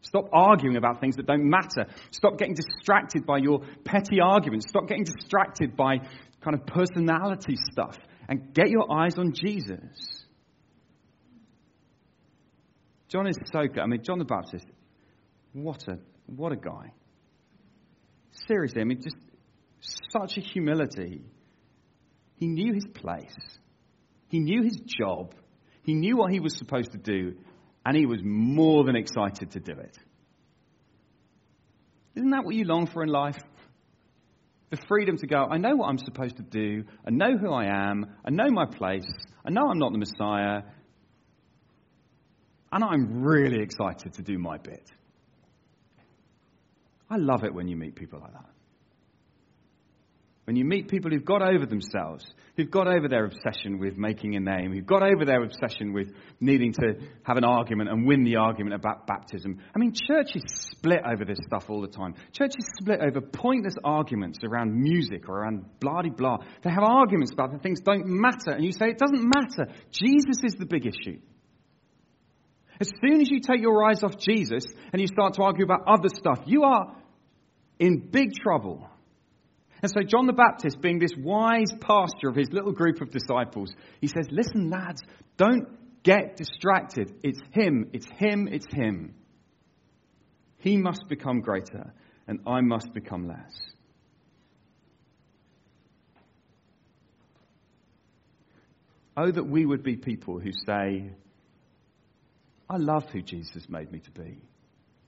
Stop 0.00 0.28
arguing 0.32 0.76
about 0.76 1.00
things 1.00 1.16
that 1.16 1.26
don't 1.26 1.48
matter. 1.48 1.86
Stop 2.10 2.36
getting 2.36 2.54
distracted 2.54 3.24
by 3.24 3.38
your 3.38 3.60
petty 3.84 4.20
arguments. 4.20 4.66
Stop 4.68 4.88
getting 4.88 5.04
distracted 5.04 5.76
by 5.76 5.98
kind 6.42 6.54
of 6.54 6.66
personality 6.66 7.56
stuff 7.72 7.96
and 8.28 8.54
get 8.54 8.70
your 8.70 8.90
eyes 8.90 9.18
on 9.18 9.32
Jesus. 9.34 10.24
John 13.08 13.26
is 13.26 13.36
so 13.52 13.60
good. 13.66 13.78
I 13.78 13.86
mean, 13.86 14.02
John 14.02 14.18
the 14.18 14.24
Baptist, 14.24 14.66
what 15.52 15.86
a, 15.88 15.98
what 16.26 16.52
a 16.52 16.56
guy. 16.56 16.92
Seriously, 18.48 18.80
I 18.80 18.84
mean, 18.84 19.00
just 19.02 19.16
such 20.10 20.38
a 20.38 20.40
humility. 20.40 21.22
He 22.36 22.46
knew 22.46 22.74
his 22.74 22.86
place, 22.92 23.36
he 24.28 24.40
knew 24.40 24.62
his 24.62 24.80
job, 24.98 25.34
he 25.84 25.94
knew 25.94 26.16
what 26.16 26.32
he 26.32 26.40
was 26.40 26.56
supposed 26.56 26.92
to 26.92 26.98
do, 26.98 27.36
and 27.86 27.96
he 27.96 28.06
was 28.06 28.20
more 28.24 28.84
than 28.84 28.96
excited 28.96 29.52
to 29.52 29.60
do 29.60 29.72
it. 29.72 29.96
Isn't 32.16 32.30
that 32.30 32.44
what 32.44 32.54
you 32.54 32.64
long 32.64 32.86
for 32.86 33.02
in 33.02 33.08
life? 33.08 33.38
The 34.70 34.78
freedom 34.88 35.16
to 35.18 35.26
go, 35.26 35.46
I 35.50 35.58
know 35.58 35.76
what 35.76 35.88
I'm 35.88 35.98
supposed 35.98 36.36
to 36.36 36.42
do, 36.42 36.84
I 37.06 37.10
know 37.10 37.36
who 37.36 37.52
I 37.52 37.66
am, 37.66 38.06
I 38.24 38.30
know 38.30 38.50
my 38.50 38.66
place, 38.66 39.06
I 39.44 39.50
know 39.50 39.68
I'm 39.68 39.78
not 39.78 39.92
the 39.92 39.98
Messiah, 39.98 40.62
and 42.72 42.82
I'm 42.82 43.22
really 43.22 43.62
excited 43.62 44.14
to 44.14 44.22
do 44.22 44.36
my 44.38 44.58
bit. 44.58 44.90
I 47.08 47.16
love 47.18 47.44
it 47.44 47.54
when 47.54 47.68
you 47.68 47.76
meet 47.76 47.94
people 47.94 48.18
like 48.20 48.32
that. 48.32 48.50
When 50.44 50.56
you 50.56 50.64
meet 50.66 50.88
people 50.88 51.10
who've 51.10 51.24
got 51.24 51.40
over 51.40 51.64
themselves, 51.64 52.26
who've 52.56 52.70
got 52.70 52.86
over 52.86 53.08
their 53.08 53.24
obsession 53.24 53.78
with 53.78 53.96
making 53.96 54.36
a 54.36 54.40
name, 54.40 54.74
who've 54.74 54.84
got 54.84 55.02
over 55.02 55.24
their 55.24 55.42
obsession 55.42 55.94
with 55.94 56.12
needing 56.38 56.72
to 56.74 56.96
have 57.22 57.38
an 57.38 57.44
argument 57.44 57.88
and 57.88 58.06
win 58.06 58.24
the 58.24 58.36
argument 58.36 58.74
about 58.74 59.06
baptism. 59.06 59.58
I 59.74 59.78
mean, 59.78 59.94
churches 59.94 60.42
split 60.46 61.00
over 61.10 61.24
this 61.24 61.38
stuff 61.46 61.70
all 61.70 61.80
the 61.80 61.88
time. 61.88 62.14
Churches 62.32 62.66
split 62.78 63.00
over 63.00 63.22
pointless 63.22 63.76
arguments 63.82 64.40
around 64.44 64.78
music 64.78 65.30
or 65.30 65.40
around 65.40 65.64
blah 65.80 66.02
blah. 66.02 66.36
They 66.62 66.70
have 66.70 66.84
arguments 66.84 67.32
about 67.32 67.52
the 67.52 67.58
things 67.58 67.80
don't 67.80 68.06
matter, 68.06 68.50
and 68.50 68.64
you 68.64 68.72
say 68.72 68.88
it 68.88 68.98
doesn't 68.98 69.24
matter. 69.24 69.72
Jesus 69.90 70.42
is 70.44 70.54
the 70.58 70.66
big 70.66 70.84
issue. 70.84 71.20
As 72.80 72.90
soon 73.00 73.20
as 73.22 73.30
you 73.30 73.40
take 73.40 73.62
your 73.62 73.82
eyes 73.88 74.02
off 74.02 74.18
Jesus 74.18 74.64
and 74.92 75.00
you 75.00 75.06
start 75.06 75.34
to 75.34 75.42
argue 75.42 75.64
about 75.64 75.84
other 75.86 76.08
stuff, 76.08 76.40
you 76.44 76.64
are 76.64 76.96
in 77.78 78.08
big 78.10 78.34
trouble. 78.34 78.88
And 79.84 79.92
so, 79.94 80.00
John 80.02 80.24
the 80.24 80.32
Baptist, 80.32 80.80
being 80.80 80.98
this 80.98 81.12
wise 81.14 81.70
pastor 81.78 82.30
of 82.30 82.34
his 82.34 82.48
little 82.50 82.72
group 82.72 83.02
of 83.02 83.10
disciples, 83.10 83.70
he 84.00 84.06
says, 84.06 84.26
Listen, 84.30 84.70
lads, 84.70 85.02
don't 85.36 86.02
get 86.02 86.38
distracted. 86.38 87.12
It's 87.22 87.38
him, 87.52 87.90
it's 87.92 88.06
him, 88.16 88.48
it's 88.50 88.64
him. 88.72 89.14
He 90.56 90.78
must 90.78 91.04
become 91.10 91.40
greater, 91.40 91.92
and 92.26 92.40
I 92.46 92.62
must 92.62 92.94
become 92.94 93.28
less. 93.28 93.52
Oh, 99.18 99.30
that 99.30 99.46
we 99.46 99.66
would 99.66 99.82
be 99.82 99.96
people 99.96 100.40
who 100.40 100.52
say, 100.66 101.10
I 102.70 102.76
love 102.78 103.04
who 103.12 103.20
Jesus 103.20 103.68
made 103.68 103.92
me 103.92 103.98
to 103.98 104.10
be. 104.12 104.38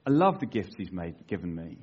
I 0.06 0.10
love 0.10 0.38
the 0.38 0.44
gifts 0.44 0.74
he's 0.76 0.92
made, 0.92 1.26
given 1.28 1.54
me. 1.54 1.78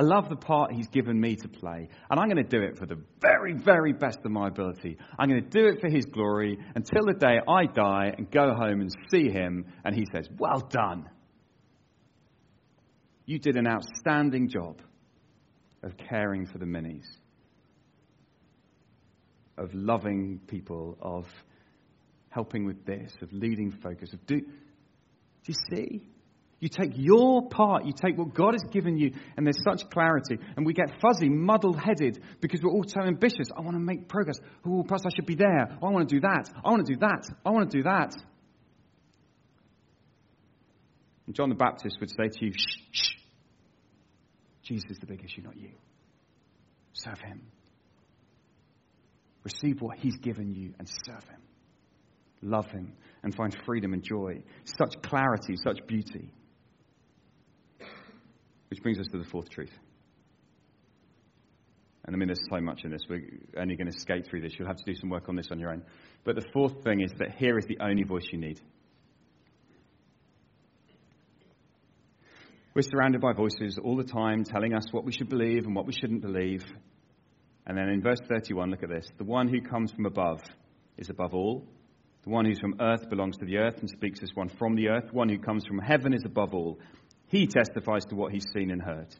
I 0.00 0.02
love 0.02 0.30
the 0.30 0.36
part 0.36 0.72
he's 0.72 0.88
given 0.88 1.20
me 1.20 1.36
to 1.36 1.46
play, 1.46 1.86
and 2.10 2.18
I'm 2.18 2.30
going 2.30 2.42
to 2.42 2.42
do 2.42 2.62
it 2.62 2.78
for 2.78 2.86
the 2.86 2.96
very, 3.20 3.52
very 3.52 3.92
best 3.92 4.20
of 4.24 4.30
my 4.30 4.48
ability. 4.48 4.96
I'm 5.18 5.28
going 5.28 5.44
to 5.44 5.50
do 5.50 5.66
it 5.66 5.82
for 5.82 5.90
his 5.90 6.06
glory 6.06 6.58
until 6.74 7.04
the 7.04 7.12
day 7.12 7.38
I 7.46 7.66
die 7.66 8.14
and 8.16 8.30
go 8.30 8.54
home 8.54 8.80
and 8.80 8.90
see 9.10 9.28
him, 9.28 9.66
and 9.84 9.94
he 9.94 10.06
says, 10.10 10.26
Well 10.38 10.60
done. 10.60 11.10
You 13.26 13.38
did 13.38 13.58
an 13.58 13.66
outstanding 13.66 14.48
job 14.48 14.80
of 15.82 15.98
caring 15.98 16.46
for 16.46 16.56
the 16.56 16.64
minis, 16.64 17.04
of 19.58 19.74
loving 19.74 20.40
people, 20.46 20.96
of 21.02 21.26
helping 22.30 22.64
with 22.64 22.86
this, 22.86 23.12
of 23.20 23.30
leading 23.34 23.70
focus, 23.70 24.14
of 24.14 24.24
do. 24.24 24.40
Do 24.40 24.46
you 25.44 25.54
see? 25.70 26.00
You 26.60 26.68
take 26.68 26.92
your 26.94 27.48
part, 27.48 27.86
you 27.86 27.92
take 27.92 28.18
what 28.18 28.34
God 28.34 28.52
has 28.52 28.62
given 28.70 28.98
you, 28.98 29.12
and 29.36 29.46
there's 29.46 29.62
such 29.64 29.88
clarity. 29.88 30.38
And 30.56 30.66
we 30.66 30.74
get 30.74 30.92
fuzzy, 31.00 31.30
muddled 31.30 31.78
headed 31.80 32.22
because 32.40 32.60
we're 32.62 32.70
all 32.70 32.84
so 32.86 33.00
ambitious. 33.00 33.48
I 33.56 33.62
want 33.62 33.76
to 33.76 33.80
make 33.80 34.08
progress. 34.08 34.36
Oh, 34.66 34.82
perhaps 34.82 35.04
I 35.06 35.10
should 35.14 35.24
be 35.24 35.36
there. 35.36 35.78
I 35.82 35.86
want 35.86 36.06
to 36.06 36.14
do 36.14 36.20
that. 36.20 36.50
I 36.62 36.70
want 36.70 36.86
to 36.86 36.92
do 36.92 37.00
that. 37.00 37.26
I 37.46 37.50
want 37.50 37.70
to 37.70 37.76
do 37.78 37.82
that. 37.84 38.14
And 41.26 41.34
John 41.34 41.48
the 41.48 41.54
Baptist 41.54 41.96
would 42.00 42.10
say 42.10 42.28
to 42.28 42.44
you, 42.44 42.52
shh, 42.52 42.76
shh. 42.92 43.10
Jesus 44.62 44.90
is 44.90 44.98
the 44.98 45.06
big 45.06 45.24
issue, 45.24 45.40
not 45.40 45.56
you. 45.56 45.70
Serve 46.92 47.20
him. 47.20 47.40
Receive 49.44 49.80
what 49.80 49.96
he's 49.96 50.16
given 50.18 50.54
you 50.54 50.74
and 50.78 50.86
serve 51.06 51.24
him. 51.24 51.40
Love 52.42 52.66
him 52.66 52.92
and 53.22 53.34
find 53.34 53.56
freedom 53.64 53.94
and 53.94 54.02
joy. 54.02 54.42
Such 54.64 55.00
clarity, 55.02 55.54
such 55.64 55.86
beauty. 55.86 56.30
Which 58.70 58.82
brings 58.82 58.98
us 58.98 59.06
to 59.12 59.18
the 59.18 59.24
fourth 59.24 59.50
truth. 59.50 59.76
And 62.06 62.16
I 62.16 62.18
mean, 62.18 62.28
there's 62.28 62.40
so 62.50 62.60
much 62.60 62.84
in 62.84 62.90
this. 62.90 63.02
We're 63.08 63.22
only 63.58 63.76
going 63.76 63.90
to 63.90 63.98
skate 63.98 64.26
through 64.26 64.40
this. 64.40 64.58
You'll 64.58 64.68
have 64.68 64.78
to 64.78 64.84
do 64.84 64.94
some 64.94 65.10
work 65.10 65.28
on 65.28 65.36
this 65.36 65.48
on 65.50 65.58
your 65.58 65.70
own. 65.70 65.82
But 66.24 66.36
the 66.36 66.46
fourth 66.52 66.82
thing 66.82 67.02
is 67.02 67.12
that 67.18 67.36
here 67.36 67.58
is 67.58 67.66
the 67.66 67.78
only 67.80 68.04
voice 68.04 68.24
you 68.32 68.38
need. 68.38 68.60
We're 72.74 72.82
surrounded 72.82 73.20
by 73.20 73.32
voices 73.32 73.78
all 73.82 73.96
the 73.96 74.04
time 74.04 74.44
telling 74.44 74.74
us 74.74 74.84
what 74.92 75.04
we 75.04 75.12
should 75.12 75.28
believe 75.28 75.66
and 75.66 75.74
what 75.74 75.86
we 75.86 75.92
shouldn't 75.92 76.22
believe. 76.22 76.64
And 77.66 77.76
then 77.76 77.88
in 77.88 78.00
verse 78.00 78.20
31, 78.28 78.70
look 78.70 78.82
at 78.82 78.88
this. 78.88 79.08
The 79.18 79.24
one 79.24 79.48
who 79.48 79.60
comes 79.60 79.92
from 79.92 80.06
above 80.06 80.40
is 80.96 81.10
above 81.10 81.34
all. 81.34 81.66
The 82.22 82.30
one 82.30 82.44
who's 82.44 82.60
from 82.60 82.76
earth 82.80 83.08
belongs 83.10 83.36
to 83.38 83.44
the 83.44 83.58
earth 83.58 83.78
and 83.78 83.88
speaks 83.88 84.22
as 84.22 84.30
one 84.34 84.48
from 84.48 84.76
the 84.76 84.88
earth. 84.88 85.12
One 85.12 85.28
who 85.28 85.38
comes 85.38 85.66
from 85.66 85.78
heaven 85.78 86.14
is 86.14 86.24
above 86.24 86.54
all. 86.54 86.78
He 87.30 87.46
testifies 87.46 88.04
to 88.06 88.16
what 88.16 88.32
he's 88.32 88.46
seen 88.52 88.70
and 88.70 88.82
heard. 88.82 89.14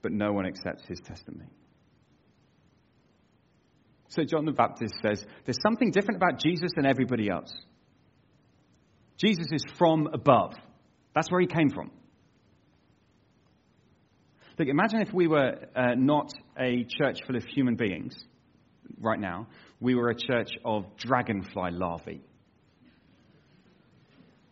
But 0.00 0.12
no 0.12 0.32
one 0.32 0.46
accepts 0.46 0.86
his 0.86 1.00
testimony. 1.00 1.50
So 4.08 4.24
John 4.24 4.46
the 4.46 4.52
Baptist 4.52 4.94
says 5.02 5.24
there's 5.44 5.58
something 5.62 5.90
different 5.90 6.16
about 6.16 6.40
Jesus 6.40 6.70
than 6.74 6.86
everybody 6.86 7.28
else. 7.28 7.52
Jesus 9.18 9.48
is 9.52 9.62
from 9.76 10.08
above. 10.14 10.54
That's 11.14 11.30
where 11.30 11.40
he 11.40 11.46
came 11.46 11.68
from. 11.68 11.90
Look, 14.58 14.68
imagine 14.68 15.02
if 15.02 15.12
we 15.12 15.28
were 15.28 15.56
uh, 15.76 15.94
not 15.94 16.32
a 16.58 16.84
church 16.84 17.18
full 17.26 17.36
of 17.36 17.44
human 17.44 17.76
beings 17.76 18.16
right 18.98 19.20
now, 19.20 19.46
we 19.78 19.94
were 19.94 20.08
a 20.08 20.16
church 20.16 20.52
of 20.64 20.84
dragonfly 20.96 21.72
larvae. 21.72 22.22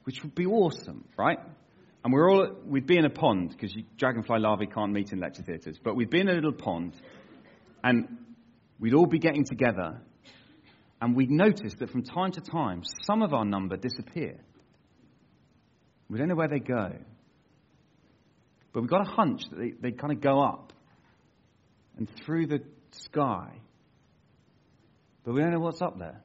Which 0.05 0.23
would 0.23 0.35
be 0.35 0.47
awesome, 0.47 1.05
right? 1.17 1.39
And 2.07 2.13
we're 2.13 2.31
all, 2.31 2.49
we'd 2.65 2.87
be 2.87 2.97
in 2.97 3.05
a 3.05 3.11
pond, 3.11 3.51
because 3.51 3.77
dragonfly 3.99 4.39
larvae 4.39 4.69
can't 4.69 4.93
meet 4.93 5.11
in 5.11 5.19
lecture 5.19 5.43
theatres, 5.43 5.77
but 5.83 5.97
we'd 5.97 6.09
be 6.09 6.21
in 6.21 6.29
a 6.29 6.35
little 6.35 6.53
pond, 6.53 6.95
and 7.83 8.07
we'd 8.79 8.95
all 8.95 9.07
be 9.07 9.19
getting 9.19 9.45
together, 9.45 10.01
and 11.03 11.17
we'd 11.17 11.33
notice 11.33 11.75
that 11.81 11.91
from 11.91 12.05
time 12.05 12.31
to 12.31 12.41
time, 12.41 12.83
some 13.03 13.23
of 13.23 13.35
our 13.35 13.45
number 13.45 13.77
disappear. 13.77 14.37
We 16.09 16.17
don't 16.17 16.29
know 16.29 16.37
where 16.37 16.47
they 16.47 16.61
go. 16.61 16.93
But 18.73 18.83
we've 18.83 18.91
got 18.91 19.01
a 19.01 19.11
hunch 19.11 19.43
that 19.51 19.59
they, 19.59 19.73
they 19.73 19.91
kind 19.91 20.13
of 20.13 20.21
go 20.21 20.41
up 20.41 20.73
and 21.99 22.09
through 22.25 22.47
the 22.47 22.61
sky. 22.93 23.51
But 25.25 25.35
we 25.35 25.41
don't 25.41 25.51
know 25.51 25.59
what's 25.59 25.83
up 25.83 25.99
there. 25.99 26.23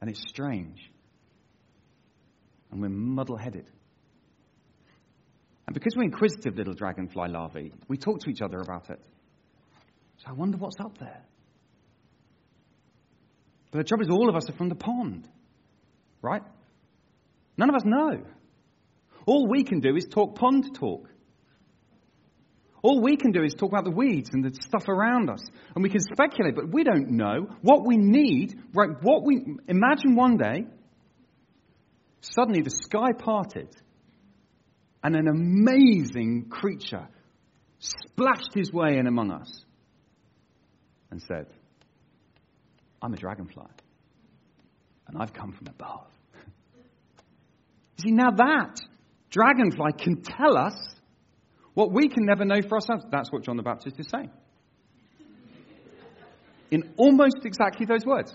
And 0.00 0.08
it's 0.08 0.22
strange. 0.28 0.78
And 2.70 2.80
we're 2.80 2.88
muddle 2.88 3.36
headed. 3.36 3.66
And 5.70 5.74
because 5.76 5.94
we're 5.94 6.02
inquisitive 6.02 6.56
little 6.56 6.74
dragonfly 6.74 7.28
larvae, 7.28 7.72
we 7.86 7.96
talk 7.96 8.18
to 8.22 8.30
each 8.30 8.42
other 8.42 8.58
about 8.58 8.90
it. 8.90 8.98
So 10.16 10.24
I 10.26 10.32
wonder 10.32 10.58
what's 10.58 10.80
up 10.80 10.98
there. 10.98 11.22
But 13.70 13.78
the 13.78 13.84
trouble 13.84 14.02
is, 14.02 14.10
all 14.10 14.28
of 14.28 14.34
us 14.34 14.50
are 14.50 14.52
from 14.52 14.68
the 14.68 14.74
pond, 14.74 15.28
right? 16.22 16.42
None 17.56 17.68
of 17.68 17.76
us 17.76 17.84
know. 17.84 18.24
All 19.26 19.46
we 19.46 19.62
can 19.62 19.78
do 19.78 19.94
is 19.94 20.06
talk 20.10 20.34
pond 20.34 20.74
talk. 20.74 21.08
All 22.82 23.00
we 23.00 23.16
can 23.16 23.30
do 23.30 23.44
is 23.44 23.54
talk 23.54 23.70
about 23.70 23.84
the 23.84 23.92
weeds 23.92 24.30
and 24.32 24.42
the 24.44 24.52
stuff 24.66 24.88
around 24.88 25.30
us. 25.30 25.44
And 25.76 25.84
we 25.84 25.88
can 25.88 26.00
speculate, 26.00 26.56
but 26.56 26.72
we 26.72 26.82
don't 26.82 27.10
know. 27.10 27.46
What 27.62 27.86
we 27.86 27.96
need, 27.96 28.60
right, 28.74 28.90
what 29.02 29.24
we, 29.24 29.46
imagine 29.68 30.16
one 30.16 30.36
day, 30.36 30.64
suddenly 32.22 32.62
the 32.62 32.70
sky 32.70 33.12
parted 33.16 33.68
and 35.02 35.16
an 35.16 35.28
amazing 35.28 36.46
creature 36.50 37.08
splashed 37.78 38.54
his 38.54 38.72
way 38.72 38.98
in 38.98 39.06
among 39.06 39.30
us 39.30 39.64
and 41.10 41.22
said, 41.22 41.46
I'm 43.02 43.12
a 43.14 43.16
dragonfly 43.16 43.66
and 45.08 45.20
I've 45.20 45.32
come 45.32 45.52
from 45.52 45.66
above. 45.68 46.06
You 47.98 48.08
see, 48.08 48.12
now 48.12 48.30
that 48.30 48.80
dragonfly 49.28 49.92
can 49.98 50.22
tell 50.22 50.56
us 50.56 50.74
what 51.74 51.92
we 51.92 52.08
can 52.08 52.24
never 52.24 52.44
know 52.44 52.62
for 52.66 52.76
ourselves. 52.76 53.04
That's 53.10 53.30
what 53.30 53.42
John 53.42 53.56
the 53.56 53.62
Baptist 53.62 53.98
is 53.98 54.08
saying. 54.08 54.30
In 56.70 56.94
almost 56.96 57.44
exactly 57.44 57.84
those 57.84 58.06
words. 58.06 58.32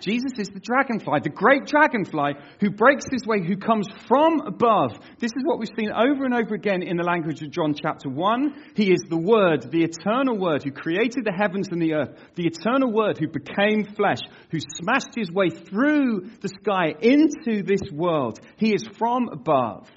Jesus 0.00 0.32
is 0.38 0.48
the 0.48 0.60
dragonfly, 0.60 1.20
the 1.22 1.30
great 1.30 1.66
dragonfly 1.66 2.34
who 2.60 2.70
breaks 2.70 3.04
his 3.10 3.26
way, 3.26 3.38
who 3.46 3.56
comes 3.56 3.86
from 4.06 4.40
above. 4.46 4.92
This 5.18 5.30
is 5.36 5.42
what 5.44 5.58
we've 5.58 5.68
seen 5.78 5.90
over 5.90 6.24
and 6.24 6.34
over 6.34 6.54
again 6.54 6.82
in 6.82 6.96
the 6.96 7.04
language 7.04 7.42
of 7.42 7.50
John 7.50 7.74
chapter 7.74 8.08
1. 8.08 8.54
He 8.76 8.92
is 8.92 9.00
the 9.08 9.16
Word, 9.16 9.70
the 9.70 9.84
eternal 9.84 10.38
Word 10.38 10.62
who 10.62 10.70
created 10.70 11.24
the 11.24 11.32
heavens 11.32 11.68
and 11.70 11.80
the 11.80 11.94
earth, 11.94 12.10
the 12.34 12.46
eternal 12.46 12.92
Word 12.92 13.18
who 13.18 13.28
became 13.28 13.84
flesh, 13.94 14.20
who 14.50 14.58
smashed 14.60 15.14
his 15.16 15.30
way 15.30 15.50
through 15.50 16.30
the 16.40 16.48
sky 16.48 16.94
into 17.00 17.62
this 17.62 17.90
world. 17.92 18.38
He 18.56 18.74
is 18.74 18.86
from 18.98 19.28
above. 19.28 19.88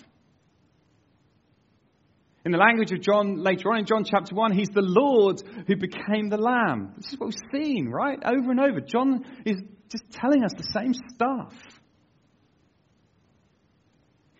In 2.47 2.53
the 2.53 2.59
language 2.59 2.93
of 2.93 3.01
John, 3.01 3.43
later 3.43 3.73
on 3.73 3.79
in 3.79 3.85
John 3.85 4.05
chapter 4.05 4.33
1, 4.33 4.53
he's 4.53 4.69
the 4.69 4.79
Lord 4.81 5.41
who 5.67 5.75
became 5.75 6.29
the 6.29 6.37
Lamb. 6.37 6.93
This 6.95 7.11
is 7.11 7.19
what 7.19 7.27
we've 7.27 7.61
seen, 7.61 7.89
right? 7.89 8.17
Over 8.23 8.51
and 8.51 8.59
over. 8.61 8.79
John 8.79 9.25
is 9.45 9.57
just 9.89 10.09
telling 10.11 10.43
us 10.43 10.51
the 10.55 10.63
same 10.63 10.93
stuff. 10.93 11.53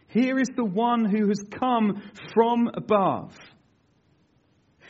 Here 0.08 0.40
is 0.40 0.50
the 0.56 0.66
one 0.66 1.06
who 1.06 1.28
has 1.28 1.44
come 1.60 2.02
from 2.34 2.70
above. 2.74 3.38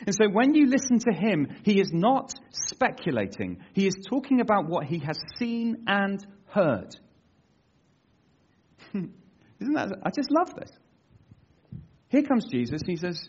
And 0.06 0.14
so 0.14 0.28
when 0.28 0.54
you 0.54 0.66
listen 0.66 1.00
to 1.00 1.12
him, 1.12 1.48
he 1.64 1.80
is 1.80 1.92
not 1.92 2.32
speculating. 2.52 3.58
He 3.72 3.86
is 3.86 3.96
talking 4.08 4.40
about 4.40 4.68
what 4.68 4.86
he 4.86 5.00
has 5.00 5.18
seen 5.38 5.84
and 5.86 6.24
heard. 6.46 6.94
Isn't 8.94 9.74
that? 9.74 9.88
I 10.04 10.10
just 10.10 10.30
love 10.30 10.54
this. 10.54 10.70
Here 12.08 12.22
comes 12.22 12.46
Jesus, 12.50 12.80
and 12.80 12.90
he 12.90 12.96
says, 12.96 13.28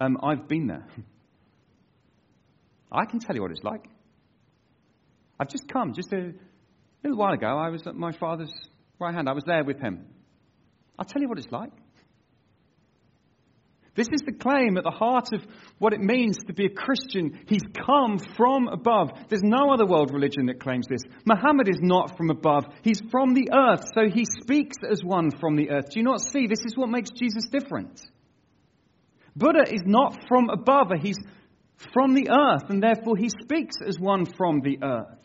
um, 0.00 0.18
I've 0.22 0.46
been 0.48 0.66
there. 0.66 0.86
I 2.92 3.06
can 3.06 3.20
tell 3.20 3.34
you 3.34 3.42
what 3.42 3.50
it's 3.50 3.64
like. 3.64 3.84
I've 5.40 5.48
just 5.48 5.66
come, 5.66 5.94
just 5.94 6.12
a 6.12 6.34
a 7.02 7.08
little 7.08 7.18
while 7.18 7.32
ago, 7.32 7.58
I 7.58 7.70
was 7.70 7.86
at 7.86 7.94
my 7.94 8.12
father's 8.12 8.52
right 8.98 9.14
hand. 9.14 9.28
I 9.28 9.32
was 9.32 9.44
there 9.44 9.64
with 9.64 9.80
him. 9.80 10.06
I'll 10.98 11.04
tell 11.04 11.20
you 11.20 11.28
what 11.28 11.38
it's 11.38 11.50
like. 11.50 11.72
This 13.94 14.08
is 14.10 14.22
the 14.24 14.32
claim 14.32 14.78
at 14.78 14.84
the 14.84 14.90
heart 14.90 15.34
of 15.34 15.42
what 15.78 15.92
it 15.92 16.00
means 16.00 16.38
to 16.46 16.54
be 16.54 16.64
a 16.64 16.70
Christian. 16.70 17.40
He's 17.46 17.62
come 17.86 18.18
from 18.18 18.68
above. 18.68 19.10
There's 19.28 19.42
no 19.42 19.70
other 19.70 19.84
world 19.84 20.14
religion 20.14 20.46
that 20.46 20.60
claims 20.60 20.86
this. 20.88 21.02
Muhammad 21.26 21.68
is 21.68 21.80
not 21.82 22.16
from 22.16 22.30
above. 22.30 22.64
He's 22.82 23.02
from 23.10 23.34
the 23.34 23.50
earth, 23.52 23.84
so 23.94 24.08
he 24.08 24.24
speaks 24.24 24.76
as 24.90 25.04
one 25.04 25.30
from 25.30 25.56
the 25.56 25.70
earth. 25.70 25.90
Do 25.90 26.00
you 26.00 26.04
not 26.04 26.22
see? 26.22 26.46
This 26.46 26.64
is 26.64 26.74
what 26.74 26.88
makes 26.88 27.10
Jesus 27.10 27.48
different. 27.50 28.00
Buddha 29.36 29.64
is 29.70 29.82
not 29.84 30.26
from 30.26 30.48
above, 30.48 30.90
he's 31.00 31.18
from 31.92 32.14
the 32.14 32.30
earth, 32.30 32.70
and 32.70 32.82
therefore 32.82 33.16
he 33.16 33.28
speaks 33.28 33.76
as 33.86 33.98
one 33.98 34.24
from 34.24 34.60
the 34.60 34.78
earth. 34.82 35.21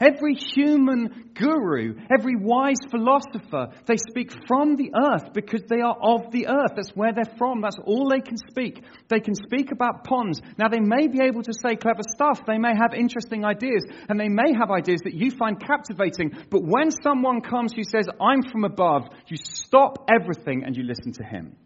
Every 0.00 0.34
human 0.34 1.30
guru, 1.34 1.94
every 2.10 2.36
wise 2.36 2.80
philosopher, 2.90 3.68
they 3.86 3.96
speak 3.96 4.32
from 4.46 4.76
the 4.76 4.92
earth 4.94 5.32
because 5.32 5.62
they 5.68 5.80
are 5.80 5.96
of 6.00 6.32
the 6.32 6.48
earth. 6.48 6.72
That's 6.74 6.90
where 6.90 7.12
they're 7.12 7.36
from. 7.38 7.60
That's 7.60 7.78
all 7.84 8.08
they 8.08 8.20
can 8.20 8.36
speak. 8.36 8.82
They 9.08 9.20
can 9.20 9.34
speak 9.34 9.70
about 9.72 10.04
ponds. 10.04 10.40
Now, 10.58 10.68
they 10.68 10.80
may 10.80 11.06
be 11.06 11.20
able 11.22 11.42
to 11.42 11.52
say 11.52 11.76
clever 11.76 12.02
stuff. 12.14 12.40
They 12.46 12.58
may 12.58 12.72
have 12.74 12.94
interesting 12.94 13.44
ideas, 13.44 13.84
and 14.08 14.18
they 14.18 14.28
may 14.28 14.52
have 14.58 14.70
ideas 14.70 15.00
that 15.04 15.14
you 15.14 15.30
find 15.30 15.60
captivating. 15.60 16.32
But 16.50 16.62
when 16.64 16.90
someone 16.90 17.40
comes 17.40 17.72
who 17.74 17.84
says, 17.84 18.06
I'm 18.20 18.42
from 18.42 18.64
above, 18.64 19.04
you 19.28 19.36
stop 19.36 20.10
everything 20.10 20.64
and 20.64 20.76
you 20.76 20.82
listen 20.82 21.12
to 21.14 21.24
him. 21.24 21.56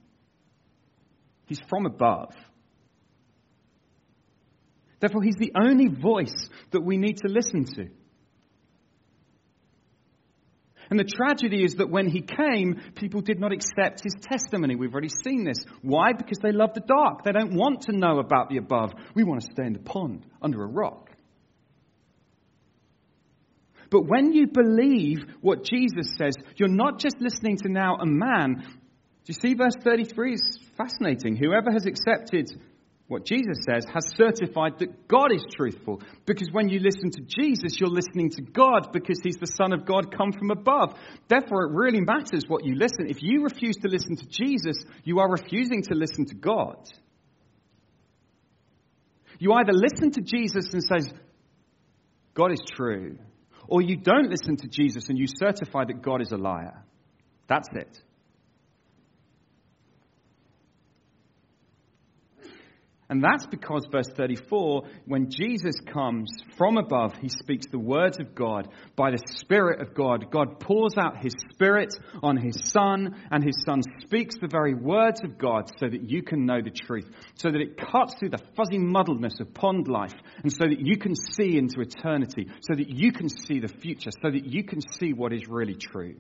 He's 1.47 1.61
from 1.69 1.87
above. 1.87 2.35
Therefore, 5.01 5.23
he's 5.23 5.37
the 5.38 5.53
only 5.59 5.87
voice 5.88 6.51
that 6.73 6.83
we 6.83 6.99
need 6.99 7.19
to 7.19 7.29
listen 7.29 7.64
to. 7.77 7.88
And 10.90 10.98
the 10.98 11.05
tragedy 11.05 11.64
is 11.64 11.74
that 11.74 11.90
when 11.90 12.09
he 12.09 12.22
came, 12.22 12.81
people 12.94 13.20
did 13.20 13.38
not 13.38 13.53
accept 13.53 14.03
his 14.03 14.14
testimony. 14.22 14.74
We've 14.74 14.92
already 14.92 15.11
seen 15.24 15.44
this. 15.44 15.59
Why? 15.83 16.12
Because 16.12 16.38
they 16.38 16.53
love 16.53 16.74
the 16.74 16.81
dark. 16.81 17.24
They 17.24 17.33
don't 17.33 17.55
want 17.55 17.83
to 17.83 17.92
know 17.92 18.18
about 18.18 18.48
the 18.48 18.57
above. 18.57 18.92
We 19.14 19.24
want 19.24 19.42
to 19.42 19.48
stay 19.53 19.66
in 19.66 19.74
the 19.74 19.81
pond 19.81 20.24
under 20.40 20.62
a 20.62 20.66
rock. 20.66 21.11
But 23.90 24.03
when 24.03 24.33
you 24.33 24.46
believe 24.46 25.18
what 25.40 25.64
Jesus 25.64 26.14
says, 26.16 26.35
you're 26.57 26.68
not 26.68 26.98
just 26.98 27.16
listening 27.20 27.57
to 27.59 27.72
now 27.72 27.96
a 27.96 28.07
man. 28.07 28.57
Do 28.57 29.33
you 29.33 29.35
see 29.35 29.55
verse 29.55 29.74
33 29.83 30.35
is 30.35 30.59
fascinating. 30.77 31.37
Whoever 31.37 31.70
has 31.72 31.87
accepted 31.87 32.51
what 33.09 33.25
Jesus 33.25 33.59
says, 33.66 33.87
has 33.92 34.05
certified 34.16 34.79
that 34.79 35.09
God 35.09 35.33
is 35.33 35.44
truthful. 35.57 36.03
Because 36.27 36.49
when 36.53 36.68
you 36.68 36.79
listen 36.79 37.11
to 37.12 37.23
Jesus, 37.23 37.81
you're 37.81 37.88
listening 37.88 38.31
to 38.33 38.42
God 38.42 38.92
because 38.92 39.21
he's 39.23 39.38
the 39.38 39.47
Son 39.47 39.73
of 39.73 39.87
God 39.87 40.14
come 40.14 40.31
from 40.31 40.51
above. 40.51 40.94
Therefore, 41.27 41.64
it 41.64 41.73
really 41.73 42.03
matters 42.03 42.44
what 42.47 42.66
you 42.66 42.75
listen. 42.75 43.09
If 43.09 43.23
you 43.23 43.42
refuse 43.42 43.77
to 43.79 43.88
listen 43.88 44.16
to 44.16 44.27
Jesus, 44.27 44.85
you 45.05 45.21
are 45.21 45.31
refusing 45.31 45.83
to 45.85 45.94
listen 45.94 46.27
to 46.27 46.35
God. 46.35 46.77
You 49.38 49.53
either 49.55 49.73
listen 49.73 50.11
to 50.12 50.21
Jesus 50.21 50.75
and 50.75 50.83
says, 50.83 51.09
God 52.35 52.53
is 52.53 52.61
true, 52.71 53.18
or 53.66 53.81
you 53.81 53.97
don't 53.97 54.29
listen 54.31 54.57
to 54.57 54.68
Jesus 54.68 55.09
and 55.09 55.18
you 55.18 55.27
certify 55.27 55.85
that 55.87 56.03
God 56.03 56.21
is 56.21 56.31
a 56.33 56.37
liar. 56.37 56.85
That's 57.47 57.68
it. 57.73 58.03
And 63.11 63.25
that's 63.25 63.47
because, 63.47 63.87
verse 63.90 64.09
34, 64.14 64.83
when 65.07 65.31
Jesus 65.31 65.77
comes 65.81 66.31
from 66.59 66.77
above, 66.77 67.14
he 67.18 67.31
speaks 67.31 67.66
the 67.71 67.79
words 67.79 68.21
of 68.21 68.35
God 68.35 68.68
by 68.97 69.11
the 69.11 69.23
Spirit 69.38 69.81
of 69.81 69.94
God. 69.94 70.31
God 70.31 70.61
pours 70.61 70.92
out 70.99 71.23
his 71.23 71.33
Spirit 71.51 71.94
on 72.23 72.37
his 72.37 72.71
Son, 72.71 73.16
and 73.31 73.42
his 73.42 73.62
Son 73.64 73.81
speaks 74.03 74.37
the 74.38 74.49
very 74.49 74.75
words 74.75 75.23
of 75.25 75.38
God 75.38 75.71
so 75.81 75.88
that 75.88 76.11
you 76.11 76.23
can 76.23 76.44
know 76.44 76.61
the 76.61 76.71
truth, 76.71 77.09
so 77.35 77.51
that 77.51 77.62
it 77.62 77.79
cuts 77.79 78.14
through 78.16 78.31
the 78.31 78.44
fuzzy 78.55 78.79
muddledness 78.79 79.40
of 79.40 79.55
pond 79.55 79.88
life, 79.88 80.14
and 80.42 80.53
so 80.53 80.66
that 80.66 80.79
you 80.79 80.99
can 80.99 81.14
see 81.14 81.57
into 81.57 81.81
eternity, 81.81 82.49
so 82.61 82.77
that 82.77 82.90
you 82.90 83.12
can 83.12 83.31
see 83.31 83.59
the 83.59 83.68
future, 83.68 84.11
so 84.23 84.31
that 84.31 84.44
you 84.44 84.64
can 84.64 84.83
see 84.83 85.14
what 85.14 85.33
is 85.33 85.49
really 85.49 85.77
true. 85.77 86.16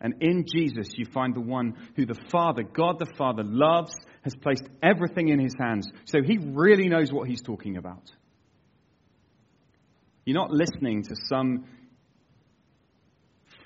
And 0.00 0.14
in 0.20 0.46
Jesus, 0.46 0.88
you 0.96 1.04
find 1.04 1.34
the 1.34 1.40
one 1.40 1.74
who 1.94 2.06
the 2.06 2.18
Father, 2.30 2.62
God 2.62 2.98
the 2.98 3.12
Father, 3.18 3.42
loves, 3.44 3.92
has 4.22 4.34
placed 4.34 4.64
everything 4.82 5.28
in 5.28 5.38
his 5.38 5.54
hands. 5.60 5.90
So 6.06 6.22
he 6.22 6.38
really 6.38 6.88
knows 6.88 7.12
what 7.12 7.28
he's 7.28 7.42
talking 7.42 7.76
about. 7.76 8.10
You're 10.24 10.38
not 10.38 10.50
listening 10.50 11.02
to 11.04 11.14
some 11.28 11.66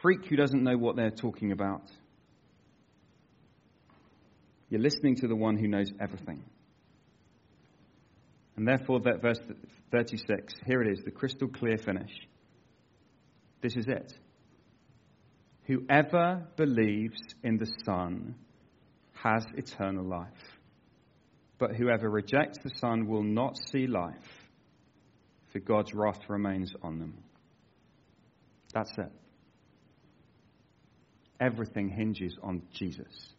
freak 0.02 0.26
who 0.26 0.36
doesn't 0.36 0.62
know 0.62 0.76
what 0.76 0.96
they're 0.96 1.10
talking 1.10 1.52
about. 1.52 1.90
You're 4.70 4.80
listening 4.80 5.16
to 5.16 5.28
the 5.28 5.36
one 5.36 5.56
who 5.56 5.68
knows 5.68 5.90
everything. 6.00 6.42
And 8.56 8.66
therefore, 8.66 9.00
that 9.00 9.20
verse 9.22 9.38
36, 9.92 10.54
here 10.66 10.82
it 10.82 10.92
is, 10.92 11.04
the 11.04 11.10
crystal 11.10 11.48
clear 11.48 11.76
finish. 11.76 12.10
This 13.60 13.76
is 13.76 13.86
it. 13.88 14.12
Whoever 15.66 16.46
believes 16.56 17.20
in 17.42 17.56
the 17.56 17.70
Son 17.84 18.34
has 19.14 19.46
eternal 19.56 20.04
life. 20.04 20.28
But 21.58 21.76
whoever 21.76 22.10
rejects 22.10 22.58
the 22.62 22.70
Son 22.80 23.06
will 23.06 23.22
not 23.22 23.56
see 23.70 23.86
life, 23.86 24.48
for 25.52 25.60
God's 25.60 25.94
wrath 25.94 26.20
remains 26.28 26.72
on 26.82 26.98
them. 26.98 27.14
That's 28.74 28.92
it. 28.98 29.12
Everything 31.40 31.88
hinges 31.88 32.36
on 32.42 32.62
Jesus. 32.72 33.34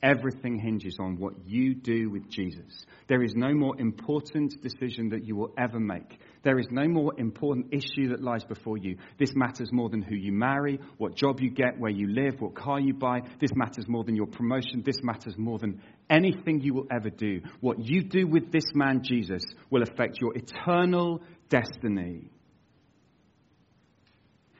Everything 0.00 0.60
hinges 0.60 0.96
on 1.00 1.18
what 1.18 1.34
you 1.44 1.74
do 1.74 2.08
with 2.08 2.28
Jesus. 2.28 2.86
There 3.08 3.22
is 3.22 3.34
no 3.34 3.52
more 3.52 3.78
important 3.80 4.54
decision 4.62 5.08
that 5.08 5.24
you 5.24 5.34
will 5.34 5.52
ever 5.58 5.80
make. 5.80 6.20
There 6.44 6.60
is 6.60 6.68
no 6.70 6.86
more 6.86 7.12
important 7.18 7.72
issue 7.72 8.10
that 8.10 8.22
lies 8.22 8.44
before 8.44 8.76
you. 8.76 8.96
This 9.18 9.34
matters 9.34 9.72
more 9.72 9.88
than 9.88 10.02
who 10.02 10.14
you 10.14 10.30
marry, 10.30 10.78
what 10.98 11.16
job 11.16 11.40
you 11.40 11.50
get, 11.50 11.80
where 11.80 11.90
you 11.90 12.06
live, 12.06 12.40
what 12.40 12.54
car 12.54 12.78
you 12.78 12.94
buy. 12.94 13.22
This 13.40 13.50
matters 13.56 13.88
more 13.88 14.04
than 14.04 14.14
your 14.14 14.26
promotion. 14.26 14.84
This 14.86 15.02
matters 15.02 15.36
more 15.36 15.58
than 15.58 15.82
anything 16.08 16.60
you 16.60 16.74
will 16.74 16.86
ever 16.92 17.10
do. 17.10 17.40
What 17.60 17.84
you 17.84 18.04
do 18.04 18.28
with 18.28 18.52
this 18.52 18.72
man, 18.74 19.02
Jesus, 19.02 19.42
will 19.68 19.82
affect 19.82 20.20
your 20.20 20.32
eternal 20.36 21.22
destiny 21.48 22.30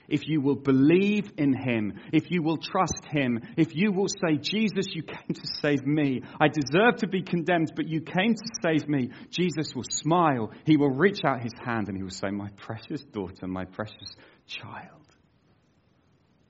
if 0.08 0.26
you 0.26 0.40
will 0.40 0.56
believe 0.56 1.30
in 1.36 1.52
him, 1.52 2.00
if 2.12 2.30
you 2.30 2.42
will 2.42 2.56
trust 2.56 3.04
him, 3.10 3.40
if 3.56 3.76
you 3.76 3.92
will 3.92 4.08
say, 4.08 4.36
Jesus, 4.40 4.94
you 4.94 5.02
came 5.02 5.34
to 5.34 5.46
save 5.60 5.86
me. 5.86 6.22
I 6.40 6.48
deserve 6.48 6.96
to 6.98 7.08
be 7.08 7.22
condemned, 7.22 7.72
but 7.76 7.88
you 7.88 8.00
came 8.00 8.34
to 8.34 8.48
save 8.62 8.88
me. 8.88 9.10
Jesus 9.30 9.74
will 9.74 9.86
smile. 9.88 10.52
He 10.64 10.76
will 10.76 10.90
reach 10.90 11.20
out 11.24 11.42
his 11.42 11.54
hand 11.64 11.88
and 11.88 11.96
he 11.96 12.02
will 12.02 12.10
say, 12.10 12.30
My 12.30 12.48
precious 12.56 13.02
daughter, 13.04 13.46
my 13.46 13.64
precious 13.64 14.16
child, 14.46 15.06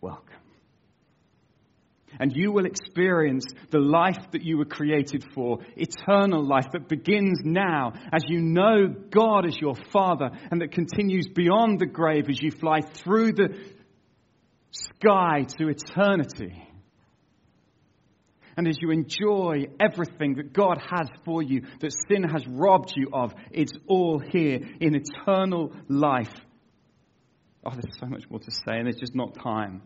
welcome 0.00 0.47
and 2.20 2.34
you 2.34 2.52
will 2.52 2.66
experience 2.66 3.44
the 3.70 3.78
life 3.78 4.30
that 4.32 4.42
you 4.42 4.58
were 4.58 4.64
created 4.64 5.24
for, 5.34 5.58
eternal 5.76 6.44
life 6.44 6.66
that 6.72 6.88
begins 6.88 7.40
now 7.44 7.92
as 8.12 8.22
you 8.28 8.40
know 8.40 8.88
God 8.88 9.46
as 9.46 9.56
your 9.60 9.74
Father 9.92 10.30
and 10.50 10.60
that 10.60 10.72
continues 10.72 11.28
beyond 11.28 11.78
the 11.78 11.86
grave 11.86 12.28
as 12.28 12.40
you 12.40 12.50
fly 12.50 12.80
through 12.80 13.32
the 13.32 13.56
sky 14.70 15.44
to 15.58 15.68
eternity. 15.68 16.64
And 18.56 18.66
as 18.66 18.76
you 18.80 18.90
enjoy 18.90 19.66
everything 19.78 20.34
that 20.34 20.52
God 20.52 20.82
has 20.90 21.08
for 21.24 21.42
you, 21.42 21.62
that 21.78 21.92
sin 22.08 22.24
has 22.24 22.44
robbed 22.44 22.92
you 22.96 23.08
of, 23.12 23.32
it's 23.52 23.72
all 23.86 24.18
here 24.18 24.58
in 24.80 24.96
eternal 24.96 25.72
life. 25.88 26.34
Oh, 27.64 27.70
there's 27.70 27.98
so 28.00 28.06
much 28.06 28.28
more 28.28 28.40
to 28.40 28.50
say, 28.50 28.78
and 28.78 28.86
there's 28.86 28.98
just 28.98 29.14
not 29.14 29.34
time. 29.40 29.82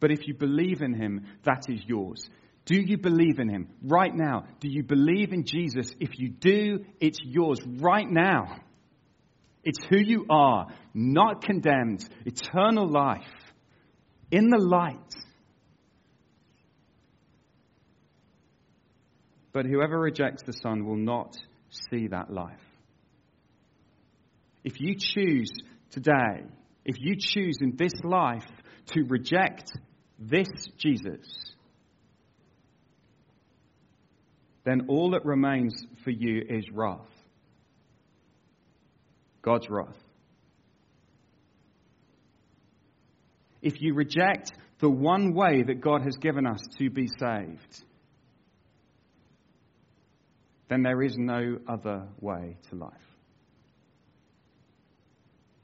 But 0.00 0.12
if 0.12 0.26
you 0.26 0.34
believe 0.34 0.80
in 0.80 0.94
him, 0.94 1.26
that 1.44 1.64
is 1.68 1.80
yours. 1.86 2.28
Do 2.64 2.76
you 2.76 2.98
believe 2.98 3.38
in 3.38 3.48
him 3.48 3.68
right 3.82 4.14
now? 4.14 4.44
Do 4.60 4.68
you 4.68 4.82
believe 4.82 5.32
in 5.32 5.44
Jesus? 5.44 5.94
If 5.98 6.18
you 6.18 6.28
do, 6.28 6.84
it's 7.00 7.18
yours 7.22 7.60
right 7.64 8.08
now. 8.08 8.60
It's 9.64 9.84
who 9.84 9.98
you 9.98 10.26
are, 10.30 10.66
not 10.94 11.42
condemned, 11.42 12.08
eternal 12.24 12.86
life, 12.86 13.22
in 14.30 14.50
the 14.50 14.58
light. 14.58 15.14
But 19.52 19.66
whoever 19.66 19.98
rejects 19.98 20.42
the 20.42 20.52
Son 20.52 20.84
will 20.84 20.96
not 20.96 21.36
see 21.90 22.08
that 22.08 22.30
life. 22.30 22.60
If 24.62 24.80
you 24.80 24.94
choose 24.94 25.50
today, 25.90 26.44
if 26.84 26.96
you 26.98 27.16
choose 27.18 27.58
in 27.60 27.76
this 27.76 27.94
life 28.04 28.46
to 28.92 29.04
reject 29.04 29.72
this 30.18 30.48
Jesus, 30.76 31.54
then 34.64 34.86
all 34.88 35.12
that 35.12 35.24
remains 35.24 35.74
for 36.04 36.10
you 36.10 36.42
is 36.48 36.64
wrath. 36.72 37.06
God's 39.42 39.70
wrath. 39.70 39.96
If 43.62 43.80
you 43.80 43.94
reject 43.94 44.52
the 44.80 44.90
one 44.90 45.34
way 45.34 45.62
that 45.62 45.80
God 45.80 46.02
has 46.02 46.16
given 46.16 46.46
us 46.46 46.60
to 46.78 46.90
be 46.90 47.08
saved, 47.18 47.84
then 50.68 50.82
there 50.82 51.02
is 51.02 51.16
no 51.16 51.58
other 51.66 52.06
way 52.20 52.56
to 52.70 52.76
life. 52.76 52.92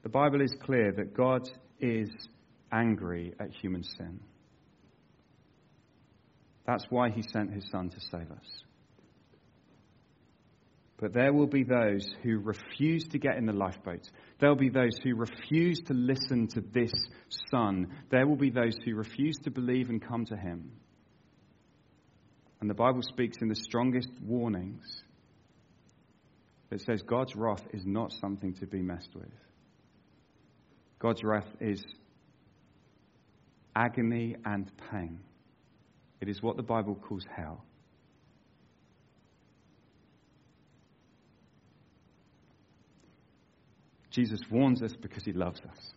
The 0.03 0.09
Bible 0.09 0.41
is 0.41 0.55
clear 0.63 0.91
that 0.91 1.15
God 1.15 1.49
is 1.79 2.09
angry 2.71 3.33
at 3.39 3.51
human 3.51 3.83
sin. 3.83 4.19
That's 6.65 6.85
why 6.89 7.09
he 7.09 7.21
sent 7.21 7.53
his 7.53 7.65
son 7.69 7.89
to 7.89 7.99
save 7.99 8.31
us. 8.31 8.63
But 10.97 11.13
there 11.13 11.33
will 11.33 11.47
be 11.47 11.63
those 11.63 12.07
who 12.23 12.39
refuse 12.39 13.03
to 13.09 13.19
get 13.19 13.37
in 13.37 13.45
the 13.45 13.53
lifeboat. 13.53 14.09
There 14.39 14.49
will 14.49 14.55
be 14.55 14.69
those 14.69 14.97
who 15.03 15.15
refuse 15.15 15.81
to 15.87 15.93
listen 15.93 16.47
to 16.49 16.61
this 16.61 16.93
son. 17.51 17.89
There 18.09 18.25
will 18.25 18.37
be 18.37 18.49
those 18.49 18.77
who 18.83 18.95
refuse 18.95 19.35
to 19.43 19.51
believe 19.51 19.89
and 19.89 20.01
come 20.01 20.25
to 20.25 20.37
him. 20.37 20.71
And 22.61 22.69
the 22.69 22.75
Bible 22.75 23.01
speaks 23.01 23.37
in 23.41 23.49
the 23.49 23.55
strongest 23.55 24.09
warnings. 24.21 25.03
It 26.71 26.81
says 26.81 27.01
God's 27.03 27.35
wrath 27.35 27.63
is 27.73 27.85
not 27.85 28.13
something 28.13 28.53
to 28.55 28.65
be 28.65 28.81
messed 28.81 29.13
with. 29.13 29.31
God's 30.99 31.23
wrath 31.23 31.47
is 31.59 31.83
agony 33.75 34.37
and 34.45 34.71
pain. 34.91 35.19
It 36.25 36.31
is 36.31 36.41
what 36.41 36.57
the 36.57 36.63
Bible 36.63 36.95
calls 36.95 37.23
hell. 37.35 37.63
Jesus 44.09 44.39
warns 44.49 44.81
us 44.81 44.93
because 44.99 45.23
he 45.23 45.33
loves 45.33 45.59
us. 45.59 45.93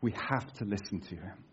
We 0.00 0.12
have 0.12 0.52
to 0.58 0.64
listen 0.64 1.00
to 1.00 1.16
him. 1.16 1.44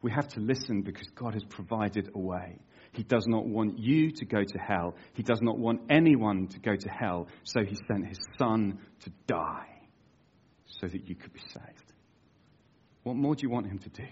We 0.00 0.10
have 0.12 0.26
to 0.28 0.40
listen 0.40 0.80
because 0.80 1.08
God 1.14 1.34
has 1.34 1.44
provided 1.44 2.10
a 2.14 2.18
way. 2.18 2.56
He 2.92 3.02
does 3.02 3.26
not 3.26 3.44
want 3.44 3.78
you 3.78 4.10
to 4.12 4.24
go 4.24 4.42
to 4.42 4.58
hell. 4.58 4.94
He 5.12 5.22
does 5.22 5.42
not 5.42 5.58
want 5.58 5.82
anyone 5.90 6.46
to 6.48 6.60
go 6.60 6.76
to 6.76 6.88
hell. 6.88 7.28
So 7.42 7.62
he 7.62 7.76
sent 7.88 8.06
his 8.06 8.20
son 8.38 8.78
to 9.00 9.10
die 9.26 9.68
so 10.66 10.86
that 10.86 11.06
you 11.06 11.14
could 11.14 11.34
be 11.34 11.40
saved. 11.40 11.92
What 13.02 13.16
more 13.16 13.34
do 13.34 13.42
you 13.42 13.50
want 13.50 13.66
him 13.66 13.80
to 13.80 13.90
do? 13.90 14.06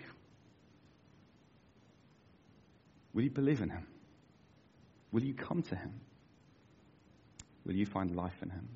Will 3.14 3.22
you 3.22 3.30
believe 3.30 3.60
in 3.60 3.70
him? 3.70 3.86
Will 5.12 5.22
you 5.22 5.34
come 5.34 5.62
to 5.64 5.76
him? 5.76 6.00
Will 7.66 7.74
you 7.74 7.86
find 7.86 8.16
life 8.16 8.42
in 8.42 8.50
him? 8.50 8.68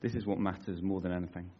This 0.00 0.14
is 0.14 0.26
what 0.26 0.38
matters 0.38 0.82
more 0.82 1.00
than 1.00 1.12
anything. 1.12 1.50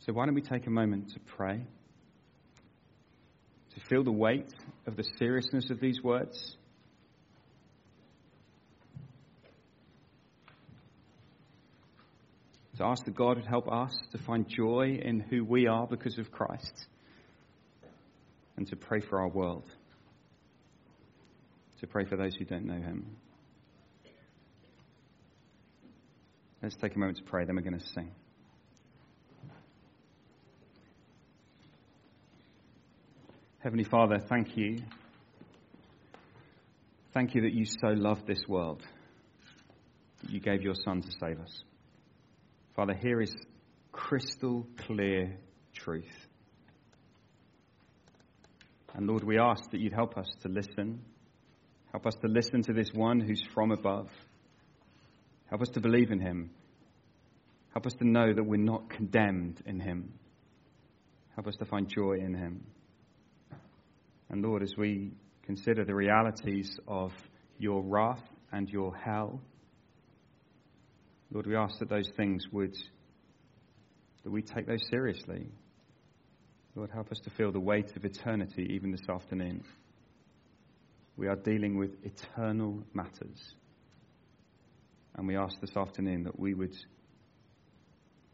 So, 0.00 0.12
why 0.12 0.26
don't 0.26 0.34
we 0.34 0.42
take 0.42 0.66
a 0.66 0.70
moment 0.70 1.10
to 1.12 1.20
pray, 1.20 1.60
to 3.74 3.80
feel 3.88 4.02
the 4.02 4.10
weight 4.10 4.52
of 4.86 4.96
the 4.96 5.04
seriousness 5.18 5.70
of 5.70 5.80
these 5.80 6.02
words? 6.02 6.57
To 12.78 12.84
ask 12.84 13.04
that 13.06 13.16
God 13.16 13.38
would 13.38 13.46
help 13.46 13.66
us 13.70 13.92
to 14.12 14.18
find 14.18 14.48
joy 14.48 15.00
in 15.02 15.18
who 15.18 15.44
we 15.44 15.66
are 15.66 15.88
because 15.88 16.16
of 16.16 16.30
Christ, 16.30 16.86
and 18.56 18.68
to 18.68 18.76
pray 18.76 19.00
for 19.00 19.20
our 19.20 19.28
world, 19.28 19.64
to 21.80 21.88
pray 21.88 22.04
for 22.04 22.16
those 22.16 22.36
who 22.36 22.44
don't 22.44 22.66
know 22.66 22.80
Him. 22.80 23.16
Let's 26.62 26.76
take 26.76 26.94
a 26.94 26.98
moment 27.00 27.18
to 27.18 27.24
pray, 27.24 27.44
then 27.44 27.56
we're 27.56 27.62
going 27.62 27.80
to 27.80 27.86
sing. 27.94 28.12
Heavenly 33.58 33.84
Father, 33.84 34.20
thank 34.28 34.56
you. 34.56 34.78
Thank 37.12 37.34
you 37.34 37.42
that 37.42 37.54
you 37.54 37.64
so 37.64 37.88
loved 37.88 38.28
this 38.28 38.46
world, 38.46 38.84
that 40.22 40.30
you 40.30 40.38
gave 40.38 40.62
your 40.62 40.74
Son 40.84 41.02
to 41.02 41.08
save 41.20 41.40
us. 41.40 41.64
Father, 42.78 42.94
here 42.94 43.20
is 43.20 43.34
crystal 43.90 44.64
clear 44.86 45.36
truth. 45.74 46.28
And 48.94 49.08
Lord, 49.08 49.24
we 49.24 49.36
ask 49.36 49.68
that 49.72 49.80
you'd 49.80 49.92
help 49.92 50.16
us 50.16 50.28
to 50.42 50.48
listen. 50.48 51.00
Help 51.90 52.06
us 52.06 52.14
to 52.22 52.28
listen 52.28 52.62
to 52.62 52.72
this 52.72 52.92
one 52.94 53.18
who's 53.18 53.42
from 53.52 53.72
above. 53.72 54.10
Help 55.50 55.60
us 55.62 55.70
to 55.70 55.80
believe 55.80 56.12
in 56.12 56.20
him. 56.20 56.50
Help 57.72 57.84
us 57.84 57.94
to 57.94 58.06
know 58.06 58.32
that 58.32 58.44
we're 58.44 58.58
not 58.58 58.88
condemned 58.88 59.60
in 59.66 59.80
him. 59.80 60.12
Help 61.34 61.48
us 61.48 61.56
to 61.56 61.64
find 61.64 61.88
joy 61.88 62.18
in 62.24 62.32
him. 62.32 62.64
And 64.30 64.40
Lord, 64.40 64.62
as 64.62 64.76
we 64.76 65.10
consider 65.42 65.84
the 65.84 65.96
realities 65.96 66.78
of 66.86 67.10
your 67.58 67.82
wrath 67.82 68.22
and 68.52 68.70
your 68.70 68.94
hell, 68.94 69.40
Lord, 71.30 71.46
we 71.46 71.56
ask 71.56 71.78
that 71.78 71.90
those 71.90 72.10
things 72.16 72.46
would, 72.52 72.76
that 74.24 74.30
we 74.30 74.42
take 74.42 74.66
those 74.66 74.86
seriously. 74.90 75.48
Lord, 76.74 76.90
help 76.90 77.10
us 77.10 77.20
to 77.24 77.30
feel 77.30 77.52
the 77.52 77.60
weight 77.60 77.96
of 77.96 78.04
eternity 78.04 78.66
even 78.70 78.90
this 78.90 79.08
afternoon. 79.08 79.64
We 81.16 81.26
are 81.26 81.36
dealing 81.36 81.76
with 81.76 81.90
eternal 82.04 82.82
matters. 82.94 83.54
And 85.16 85.26
we 85.26 85.36
ask 85.36 85.60
this 85.60 85.76
afternoon 85.76 86.22
that 86.24 86.38
we 86.38 86.54
would 86.54 86.76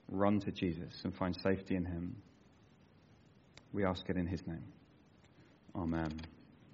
run 0.08 0.40
to 0.40 0.50
Jesus 0.52 1.00
and 1.02 1.16
find 1.16 1.34
safety 1.42 1.76
in 1.76 1.86
him. 1.86 2.16
We 3.72 3.84
ask 3.84 4.08
it 4.08 4.16
in 4.16 4.26
his 4.26 4.46
name. 4.46 4.64
Amen. 5.74 6.20